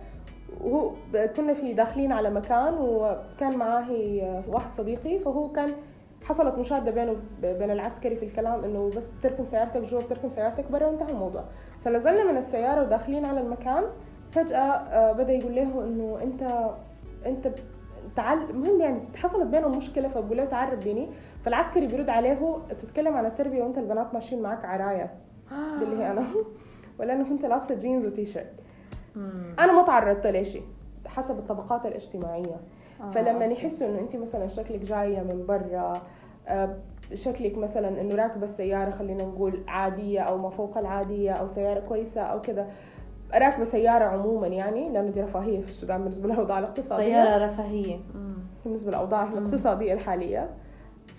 وهو 0.61 0.91
كنا 1.37 1.53
في 1.53 1.73
داخلين 1.73 2.13
على 2.13 2.31
مكان 2.31 2.75
وكان 2.81 3.57
معاه 3.57 3.81
هي- 3.81 4.43
واحد 4.49 4.73
صديقي. 4.75 5.19
فهو 5.19 5.49
كان 5.53 5.73
حصلت 6.25 6.59
مشادة 6.59 6.91
بينه 6.91 7.17
بين 7.43 7.71
العسكري 7.71 8.17
في 8.17 8.25
الكلام 8.25 8.65
إنه 8.65 8.91
بس 8.97 9.13
تركن 9.23 9.45
سيارتك 9.45 9.81
جوا 9.81 10.03
بتركن 10.03 10.29
سيارتك 10.29 10.71
برا 10.73 10.87
وانتهى 10.87 11.11
الموضوع. 11.11 11.45
فنزلنا 11.81 12.33
من 12.33 12.37
السيارة 12.37 12.83
وداخلين 12.83 13.25
على 13.25 13.41
المكان. 13.41 13.85
فجأة 14.33 14.59
آه، 14.59 15.13
بدأ 15.13 15.33
يقول 15.33 15.55
له 15.55 15.85
إنه 15.85 16.19
أنت 16.23 16.71
أنت 17.27 17.49
تعال 18.17 18.51
المهم 18.51 18.81
يعني 18.81 19.01
حصلت 19.17 19.47
بينهم 19.47 19.77
مشكلة 19.77 20.09
فبقول 20.09 20.37
له 20.37 20.45
تعال 20.45 20.73
ربيني. 20.73 21.09
فالعسكري 21.45 21.87
بيرد 21.87 22.09
عليه 22.11 22.59
بتتكلم 22.71 23.17
عن 23.17 23.27
التربية 23.27 23.63
وأنت 23.63 23.79
البنات 23.79 24.15
ماشيين 24.15 24.43
معك 24.43 24.65
عراية. 24.65 25.11
اللي 25.83 25.97
هي 25.97 26.11
أنا. 26.11 26.25
ولأنه 27.01 27.29
كنت 27.29 27.45
لابسة 27.45 27.75
جينز 27.75 28.07
وتي 28.07 28.25
شيرت. 28.25 28.53
أنا 29.59 29.73
ما 29.73 29.83
تعرضت 29.83 30.27
لشيء 30.27 30.63
حسب 31.07 31.39
الطبقات 31.39 31.87
الاجتماعية. 31.87 32.61
آه، 33.01 33.11
فلما. 33.11 33.45
يحسوا 33.45 33.89
إنه 33.89 33.99
انت 34.01 34.17
مثلا 34.17 34.47
شكلك 34.47 34.81
جاية 34.81 35.21
من 35.23 35.47
برا 35.47 36.03
آه، 36.49 36.77
شكلك 37.15 37.59
مثلا 37.59 38.01
إنه 38.01 38.15
راكبة 38.15 38.45
السيارة 38.45 38.91
خلينا 38.91 39.25
نقول 39.25 39.61
عادية 39.69 40.21
أو 40.21 40.39
ما 40.39 40.51
فوق 40.51 40.79
العادية 40.79 41.31
أو 41.33 41.49
سيارة 41.49 41.81
كويسة 41.81 42.21
أو 42.21 42.41
كذا. 42.41 42.67
راكبة 43.35 43.65
سيارة 43.65 44.05
عموما 44.05 44.47
يعني 44.47 44.89
لأنه 44.89 45.11
دي 45.11 45.23
رفاهية 45.23 45.61
في 45.61 45.69
السودان 45.69 45.99
بالنسبة 45.99 46.29
للاوضاع 46.29 46.59
الاقتصادية. 46.59 47.05
سيارة 47.05 47.47
رفاهية. 47.47 47.97
مم. 48.15 48.35
بالنسبة 48.65 48.91
للاوضاع 48.91 49.23
الاقتصادية 49.23 49.93
الحالية. 49.93 50.51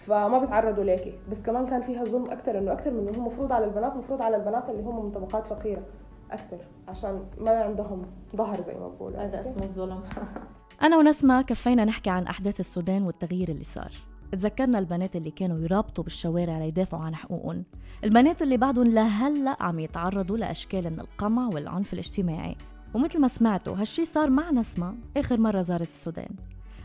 فما 0.07 0.39
بيتعرضوا 0.39 0.83
ليكي. 0.83 1.13
بس 1.31 1.41
كمان 1.41 1.65
كان 1.65 1.81
فيها 1.81 2.03
ظلم 2.03 2.31
أكثر 2.31 2.57
إنه 2.57 2.71
أكثر 2.71 2.91
من 2.91 3.07
إنه 3.07 3.19
مفروض 3.19 3.51
على 3.51 3.65
البنات 3.65 3.95
مفروض 3.95 4.21
على 4.21 4.35
البنات 4.35 4.69
اللي 4.69 4.83
هم 4.83 5.05
من 5.05 5.11
طبقات 5.11 5.47
فقيرة 5.47 5.83
أكثر 6.31 6.57
عشان 6.87 7.25
ما 7.37 7.63
عندهم 7.63 8.05
ظهر 8.35 8.61
زي 8.61 8.73
ما 8.73 8.87
بقولوا. 8.87 9.25
هذا؟ 9.25 9.41
اسمه 9.41 9.63
الظلم. 9.63 10.03
أنا 10.83 10.97
ونسمة 10.97 11.41
كفينا 11.41 11.85
نحكي 11.85 12.09
عن 12.09 12.27
أحداث 12.27 12.59
السودان 12.59 13.03
والتغيير 13.03 13.49
اللي 13.49 13.63
صار. 13.63 13.91
تذكرنا 14.31 14.79
البنات 14.79 15.15
اللي 15.15 15.31
كانوا 15.31 15.59
يرابطوا 15.59 16.03
بالشوارع 16.03 16.57
ليدافعوا 16.57 17.03
عن 17.03 17.15
حقوقهم. 17.15 17.63
البنات 18.03 18.41
اللي 18.41 18.57
بعدهم 18.57 18.87
لهلأ 18.87 19.57
عم 19.59 19.79
يتعرضوا 19.79 20.37
لأشكال 20.37 20.89
من 20.89 20.99
القمع 20.99 21.47
والعنف 21.47 21.93
الاجتماعي. 21.93 22.55
ومثل 22.93 23.21
ما 23.21 23.27
سمعتوا 23.27 23.75
هالشي 23.75 24.05
صار 24.05 24.29
مع 24.29 24.51
نسمة 24.51 24.95
آخر 25.17 25.41
مرة 25.41 25.61
زارت 25.61 25.87
السودان. 25.87 26.29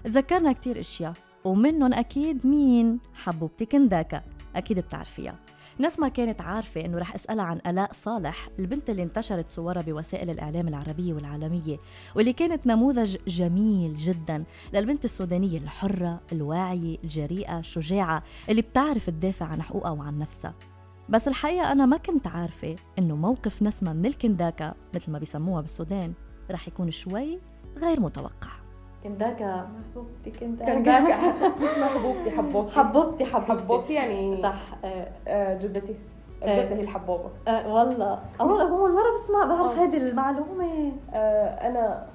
تذكرنا 0.04 0.52
كتير 0.52 0.80
أشياء. 0.80 1.12
ومنهم 1.44 1.92
أكيد 1.92 2.46
مين 2.46 2.98
حبوبتي 3.14 3.66
كنداكا 3.66 4.22
أكيد 4.56 4.78
بتعرفيها. 4.78 5.38
نسمة 5.80 6.08
كانت 6.08 6.40
عارفة 6.40 6.84
إنه 6.84 6.98
رح 6.98 7.14
أسألها 7.14 7.44
عن 7.44 7.60
آلاء 7.66 7.92
صالح 7.92 8.48
البنت 8.58 8.90
اللي 8.90 9.02
انتشرت 9.02 9.48
صورها 9.48 9.82
بوسائل 9.82 10.30
الإعلام 10.30 10.68
العربية 10.68 11.12
والعالمية 11.12 11.76
واللي 12.16 12.32
كانت 12.32 12.66
نموذج 12.66 13.16
جميل 13.26 13.94
جدا 13.94 14.44
للبنت 14.72 15.04
السودانية 15.04 15.58
الحرة 15.58 16.20
الواعية 16.32 16.98
الجريئة 17.04 17.58
الشجاعة 17.58 18.22
اللي 18.48 18.62
بتعرف 18.62 19.06
تدافع 19.10 19.46
عن 19.46 19.62
حقوقها 19.62 19.90
وعن 19.90 20.18
نفسها. 20.18 20.54
بس 21.08 21.28
الحقيقة 21.28 21.72
أنا 21.72 21.86
ما 21.86 21.96
كنت 21.96 22.26
عارفة 22.26 22.76
إنه 22.98 23.16
موقف 23.16 23.62
نسمة 23.62 23.92
من 23.92 24.06
الكنداكا 24.06 24.74
مثل 24.94 25.12
ما 25.12 25.18
بيسموها 25.18 25.60
بالسودان 25.60 26.12
رح 26.50 26.68
يكون 26.68 26.90
شوي 26.90 27.38
غير 27.76 28.00
متوقع. 28.00 28.50
كنداكا 29.04 29.68
محبوبتي 29.80 30.30
كنداكا 30.40 30.74
كنداكا 30.74 31.16
مش 31.64 31.78
محبوبتي 31.78 32.30
حبوبتي 32.30 32.74
حبوبتي 32.78 33.24
حبوبتي 33.24 33.62
حبوبتي 33.62 33.94
يعني 33.94 34.42
صح 34.42 34.54
آه. 34.84 35.08
آه، 35.28 35.54
جدتي 35.58 35.94
إيه. 36.42 36.50
الجدة 36.52 36.76
هي 36.76 36.80
الحبوبة 36.80 37.30
آه 37.48 37.74
والله 37.74 38.18
أول 38.40 38.92
مرة 38.92 39.12
بسمع 39.14 39.44
بعرف 39.44 39.78
آه. 39.78 39.84
هذه 39.84 39.96
المعلومة 39.96 40.92
آه، 41.12 41.68
أنا 41.68 42.06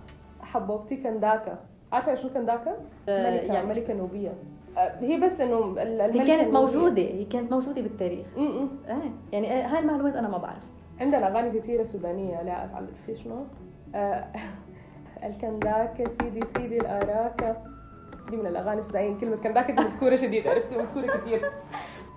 حبوبتي 0.42 0.96
كنداكا 0.98 1.60
عارفة 1.92 2.16
شو 2.16 2.30
كنداكا؟ 2.34 2.76
آه، 3.10 3.32
ملكة 3.32 3.54
يعني- 3.54 3.68
ملكة 3.68 3.94
نوبية 3.94 4.34
آه، 4.78 5.00
هي 5.00 5.20
بس 5.20 5.42
ال- 5.42 6.02
هي 6.02 6.28
كانت. 6.28 6.54
موجودة 6.54 7.02
هي 7.02 7.26
كانت 7.26 7.52
موجودة 7.52 7.82
بالتاريخ 7.82 8.26
م- 8.38 8.42
م. 8.42 8.70
إيه 8.88 9.12
يعني 9.32 9.52
آه، 9.54 9.68
هاي 9.68 9.80
المعلومات 9.80 10.16
أنا 10.16 10.28
ما 10.30 10.38
بعرف 10.38 10.64
عندنا 11.02 11.28
أغاني 11.28 11.60
كثيرة 11.60 11.84
سودانية 11.84 12.42
لا 12.44 12.70
في 13.06 13.16
شنو؟ 13.16 13.36
الكنداكة 15.24 16.04
سيدي 16.22 16.46
سيدي 16.58 16.78
الأراكة 16.78 17.58
دي 18.30 18.38
من 18.38 18.48
الأغاني 18.48 18.80
السودانية 18.80 19.20
كلمة 19.20 19.36
كنداكة 19.36 19.74
دي 19.74 19.84
مذكورة 19.84 20.16
شديد 20.16 20.48
عرفتي 20.48 20.78
مذكورة 20.78 21.18
كثير 21.18 21.42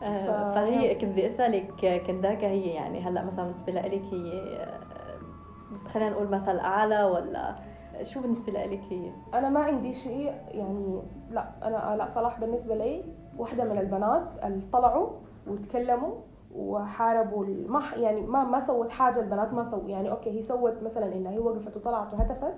آه، 0.03 0.55
فهي 0.55 0.95
كنت 0.95 1.11
بدي 1.11 1.27
أسألك 1.27 2.03
كنداكا 2.07 2.47
هي 2.47 2.67
يعني 2.67 3.01
هلأ 3.01 3.25
مثلا 3.25 3.45
بالنسبة 3.45 3.73
لك 3.73 4.03
هي 4.13 4.41
آه، 4.41 5.89
خلينا 5.89 6.11
نقول 6.11 6.29
مثل 6.29 6.59
أعلى 6.59 7.05
ولا 7.05 7.57
شو 8.03 8.21
بالنسبة 8.21 8.53
لك 8.53 8.81
هي؟ 8.91 9.11
أنا 9.35 9.49
ما 9.49 9.61
عندي 9.61 9.95
شيء 9.95 10.35
يعني 10.49 11.03
لا 11.31 11.51
أنا 11.63 11.95
الاء 11.95 12.09
صلاح 12.09 12.41
بالنسبة 12.41 12.75
لي 12.75 13.05
واحدة 13.37 13.65
من 13.65 13.79
البنات 13.79 14.29
اللي 14.45 14.63
طلعوا 14.73 15.11
وتكلموا 15.47 16.15
وحاربوا 16.57 17.47
ما 17.69 17.83
يعني 17.97 18.21
ما 18.21 18.45
ما 18.45 18.61
سوت 18.61 18.91
حاجة 18.91 19.21
البنات 19.21 19.53
ما 19.53 19.65
سووا. 19.65 19.89
يعني 19.89 20.11
okay 20.11 20.31
هي 20.31 20.43
سوت 20.43 20.83
مثلا 20.83 21.15
إنها 21.15 21.33
هي 21.33 21.39
وقفت 21.39 21.77
وطلعت 21.77 22.15
وهتفت 22.15 22.55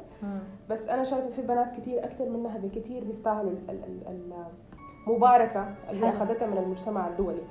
بس 0.71 0.89
أنا 0.89 1.05
شايفة 1.05 1.31
في 1.31 1.43
بنات 1.43 1.77
كثير 1.77 2.05
أكثر 2.05 2.29
منها 2.29 2.59
بكثير 2.59 3.05
بيستاهلوا 3.05 3.53
المباركة 5.07 5.75
اللي 5.91 6.09
أخذتها 6.09 6.47
من 6.47 6.59
المجتمع 6.59 7.09
الدولي. 7.09 7.43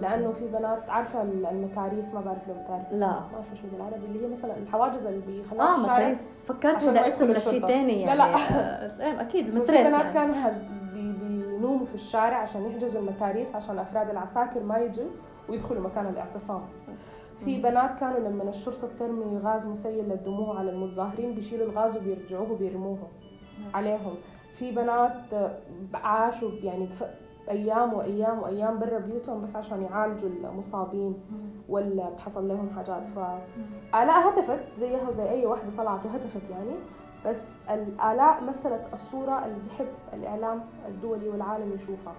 لأنه 0.00 0.32
في 0.32 0.48
بنات 0.48 0.90
عارفة 0.90 1.22
المتاريس؟ 1.22 2.14
ما 2.14 2.20
بعرف 2.20 2.48
لو 2.48 2.54
بتعرف 2.54 2.92
لا. 2.92 2.98
ما 3.06 3.12
أعرف 3.34 3.54
شو 3.54 3.66
بالعربي 3.72 4.06
اللي 4.06 4.24
هي 4.24 4.30
مثلا 4.30 4.56
الحواجز 4.56 5.06
اللي 5.06 5.20
بيخلوها 5.26 5.74
آه 5.74 5.80
متاريس. 5.80 6.24
فكرت 6.44 6.82
هذا 6.82 7.08
اسم 7.08 7.30
لشيء 7.30 7.66
ثاني 7.66 8.00
يعني 8.00 8.18
لا 8.18 8.24
لا. 8.24 8.34
آه 8.34 9.06
إيه، 9.06 9.20
أكيد 9.20 9.48
المترس 9.56 9.70
في 9.70 9.90
بنات 9.90 10.14
يعني. 10.14 10.32
كانوا 10.32 10.52
بينوموا 10.92 11.86
في 11.86 11.94
الشارع 11.94 12.36
عشان 12.36 12.66
يحجزوا 12.66 13.00
المتاريس 13.00 13.56
عشان 13.56 13.78
أفراد 13.78 14.10
العساكر 14.10 14.62
ما 14.62 14.78
يجوا. 14.78 15.10
ويدخلوا 15.48 15.82
مكان 15.82 16.06
الاعتصام. 16.06 16.60
في 17.38 17.62
بنات 17.62 17.98
كانوا 18.00 18.18
لما 18.18 18.48
الشرطة 18.48 18.88
بترمي 18.88 19.38
غاز 19.38 19.68
مسيل 19.68 20.08
للدموع 20.08 20.58
على 20.58 20.70
المتظاهرين 20.70 21.34
بيشيلوا 21.34 21.66
الغاز 21.66 21.96
وبيرجعوه 21.96 22.52
وبيرموه 22.52 22.98
عليهم. 23.74 24.14
في 24.54 24.72
بنات 24.72 25.34
عاشوا 25.94 26.50
يعني 26.62 26.88
أيام 27.50 27.94
وأيام 27.94 28.42
وأيام 28.42 28.78
برا 28.78 28.98
بيوتهم 28.98 29.42
بس 29.42 29.56
عشان 29.56 29.82
يعالجوا 29.82 30.30
المصابين 30.30 31.14
ولا 31.68 32.10
حصل 32.18 32.48
لهم 32.48 32.70
حاجات. 32.70 33.02
فآلاء 33.06 34.28
هتفت 34.28 34.76
زيها 34.76 35.08
وزي 35.08 35.28
أي 35.28 35.46
واحدة 35.46 35.70
طلعت 35.78 36.06
وهتفت 36.06 36.50
يعني. 36.50 36.74
بس 37.26 37.42
الآلاء 37.70 38.44
مثلت 38.44 38.86
الصورة 38.92 39.44
اللي 39.44 39.58
بحب 39.68 39.88
الإعلام 40.12 40.60
الدولي 40.88 41.28
والعالم 41.28 41.72
يشوفها. 41.72 42.14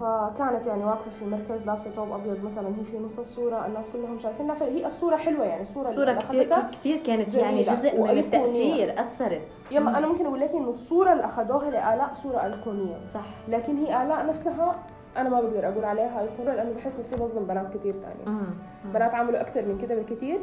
فكانت 0.00 0.66
يعني 0.66 0.84
واقفة 0.84 1.10
في 1.10 1.24
مركز 1.24 1.66
لابسة 1.66 1.90
ثوب 1.90 2.12
أبيض 2.12 2.44
مثلا 2.44 2.68
هي 2.68 2.84
في 2.84 2.98
نص 2.98 3.18
الصورة 3.18 3.66
الناس 3.66 3.90
كلهم 3.90 4.18
شايفينها 4.18 4.54
فهي 4.54 4.86
الصورة 4.86 5.16
حلوة 5.16 5.44
يعني 5.44 5.62
الصورة 5.62 5.88
الصورة 5.88 6.12
كثير 6.12 6.48
كثير 6.72 6.96
كانت 6.96 7.34
يعني 7.34 7.60
جزء 7.60 8.00
من 8.00 8.18
التأثير 8.18 9.00
أثرت. 9.00 9.48
يلا 9.70 9.98
أنا 9.98 10.06
ممكن 10.06 10.26
أقول 10.26 10.40
لك 10.40 10.50
إنه 10.50 10.70
الصورة 10.70 11.12
اللي 11.12 11.24
أخذوها 11.24 11.70
لآلاء 11.70 12.12
صورة 12.22 12.44
أيقونية. 12.44 13.04
صح. 13.04 13.26
لكن 13.48 13.76
هي 13.76 14.02
آلاء 14.02 14.26
نفسها 14.26 14.76
أنا 15.16 15.28
ما 15.28 15.40
بقدر 15.40 15.68
أقول 15.68 15.84
عليها 15.84 16.20
ايقونه 16.20 16.54
لأنه 16.54 16.72
بحس 16.72 16.96
نفسي 16.96 17.16
بظلم 17.16 17.44
بنات 17.44 17.74
كثير 17.74 17.92
ثانية 17.92 18.38
بنات 18.84 19.14
عملوا 19.14 19.40
أكثر 19.40 19.62
من 19.62 19.78
كده 19.78 19.94
بكثير 19.94 20.40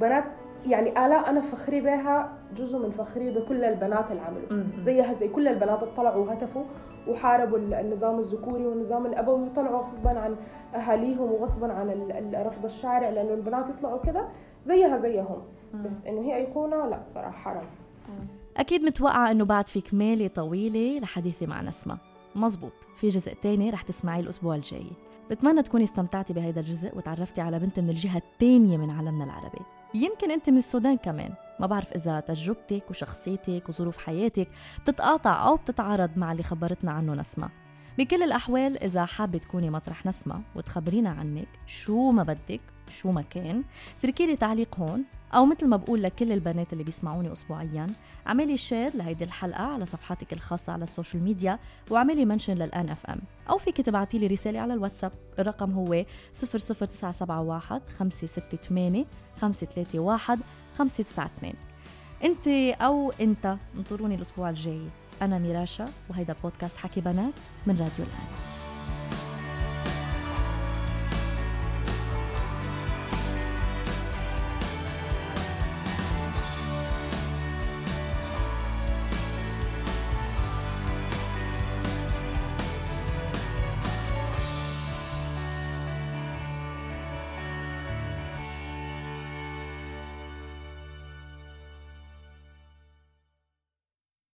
بنات 0.00 0.24
يعني 0.66 1.06
آلاء 1.06 1.30
أنا 1.30 1.40
فخري 1.40 1.80
بها 1.80 2.32
جزء 2.56 2.78
من 2.78 2.90
فخري 2.90 3.30
بكل 3.30 3.64
البنات 3.64 4.10
اللي 4.10 4.22
عملوا. 4.22 4.64
زيها 4.80 5.12
زي 5.12 5.28
كل 5.28 5.48
البنات 5.48 5.82
اللي 5.82 5.94
طلعوا 5.94 6.26
وهتفوا 6.26 6.64
وحاربوا 7.08 7.58
النظام 7.58 8.18
الذكوري 8.18 8.66
والنظام 8.66 9.06
الأبوي 9.06 9.42
وطلعوا 9.42 9.78
غصبا 9.78 10.18
عن 10.18 10.36
أهاليهم 10.74 11.32
وغصبا 11.32 11.72
عن 11.72 12.08
رفض 12.34 12.64
الشارع 12.64 13.08
لأنه 13.08 13.34
البنات 13.34 13.68
يطلعوا 13.68 13.98
كذا 13.98 14.28
زيها 14.64 14.98
زيهم. 14.98 15.42
بس 15.84 16.04
إنه 16.06 16.20
هي 16.20 16.36
أيقونة؟ 16.36 16.86
لا 16.86 17.00
صراحة 17.08 17.30
حرام. 17.30 17.66
أكيد 18.56 18.82
متوقعة 18.82 19.30
إنه 19.30 19.44
بعد 19.44 19.68
في 19.68 19.80
كمالة 19.80 20.28
طويلة 20.28 21.00
لحديثي 21.00 21.46
مع 21.46 21.62
نسمة. 21.62 21.98
مزبوط. 22.36 22.72
في 22.96 23.08
جزء 23.08 23.34
تاني 23.42 23.70
رح 23.70 23.82
تسمعيه 23.82 24.20
الأسبوع 24.20 24.54
الجاي. 24.54 24.86
بتمنى 25.30 25.62
تكوني 25.62 25.84
استمتعتي 25.84 26.32
بهيدا 26.32 26.60
الجزء 26.60 26.96
وتعرفتي 26.96 27.40
على 27.40 27.58
بنت 27.58 27.80
من 27.80 27.88
الجهة 27.88 28.16
التانية 28.16 28.76
من 28.76 28.90
عالمنا 28.90 29.24
العربي. 29.24 29.60
يمكن 29.94 30.30
أنت 30.30 30.50
من 30.50 30.58
السودان 30.58 30.96
كمان. 30.96 31.32
ما 31.60 31.66
بعرف 31.66 31.92
إذا 31.92 32.20
تجربتك 32.20 32.90
وشخصيتك 32.90 33.68
وظروف 33.68 33.96
حياتك 33.96 34.48
بتتقاطع 34.82 35.46
أو 35.46 35.56
بتتعارض 35.56 36.10
مع 36.16 36.32
اللي 36.32 36.42
خبرتنا 36.42 36.92
عنه 36.92 37.14
نسمة. 37.14 37.50
بكل 37.98 38.22
الأحوال 38.22 38.82
إذا 38.82 39.04
حابة 39.04 39.38
تكوني 39.38 39.70
مطرح 39.70 40.06
نسمة 40.06 40.42
وتخبرينا 40.54 41.10
عنك 41.10 41.48
شو 41.66 42.10
ما 42.10 42.22
بدك 42.22 42.60
شو 42.90 43.10
ما 43.10 43.22
كان. 43.22 43.62
اتركي 43.98 44.26
لي 44.26 44.36
تعليق 44.36 44.76
هون 44.78 45.04
أو 45.34 45.46
مثل 45.46 45.68
ما 45.68 45.76
بقول 45.76 46.02
لكل 46.02 46.32
البنات 46.32 46.72
اللي 46.72 46.84
بيسمعوني 46.84 47.32
أسبوعيا 47.32 47.92
اعملي 48.26 48.56
share 48.56 48.96
لهيدي 48.96 49.24
الحلقة 49.24 49.62
على 49.62 49.86
صفحاتك 49.86 50.32
الخاصة 50.32 50.72
على 50.72 50.82
ال 50.82 50.88
social 50.88 51.22
media 51.22 51.58
واعملي 51.90 52.24
mention 52.24 52.54
للآن 52.54 52.88
FM 52.88 53.20
أو 53.50 53.58
فيك 53.58 53.76
تبعتي 53.76 54.18
لي 54.18 54.26
رسالة 54.26 54.60
على 54.60 54.74
الواتساب 54.74 55.12
الرقم 55.38 55.70
هو 55.70 56.04
00971 56.42 57.80
568 57.98 59.06
531 59.40 60.40
592 60.78 61.54
انت 62.24 62.48
أو 62.82 63.12
انت 63.20 63.56
انطروني 63.76 64.14
الأسبوع 64.14 64.50
الجاي. 64.50 64.80
أنا 65.22 65.38
ميراشا 65.38 65.88
وهيدا 66.10 66.34
بودكاست 66.42 66.76
حكي 66.76 67.00
بنات 67.00 67.34
من 67.66 67.78
راديو 67.78 68.04
الآن. 68.04 68.59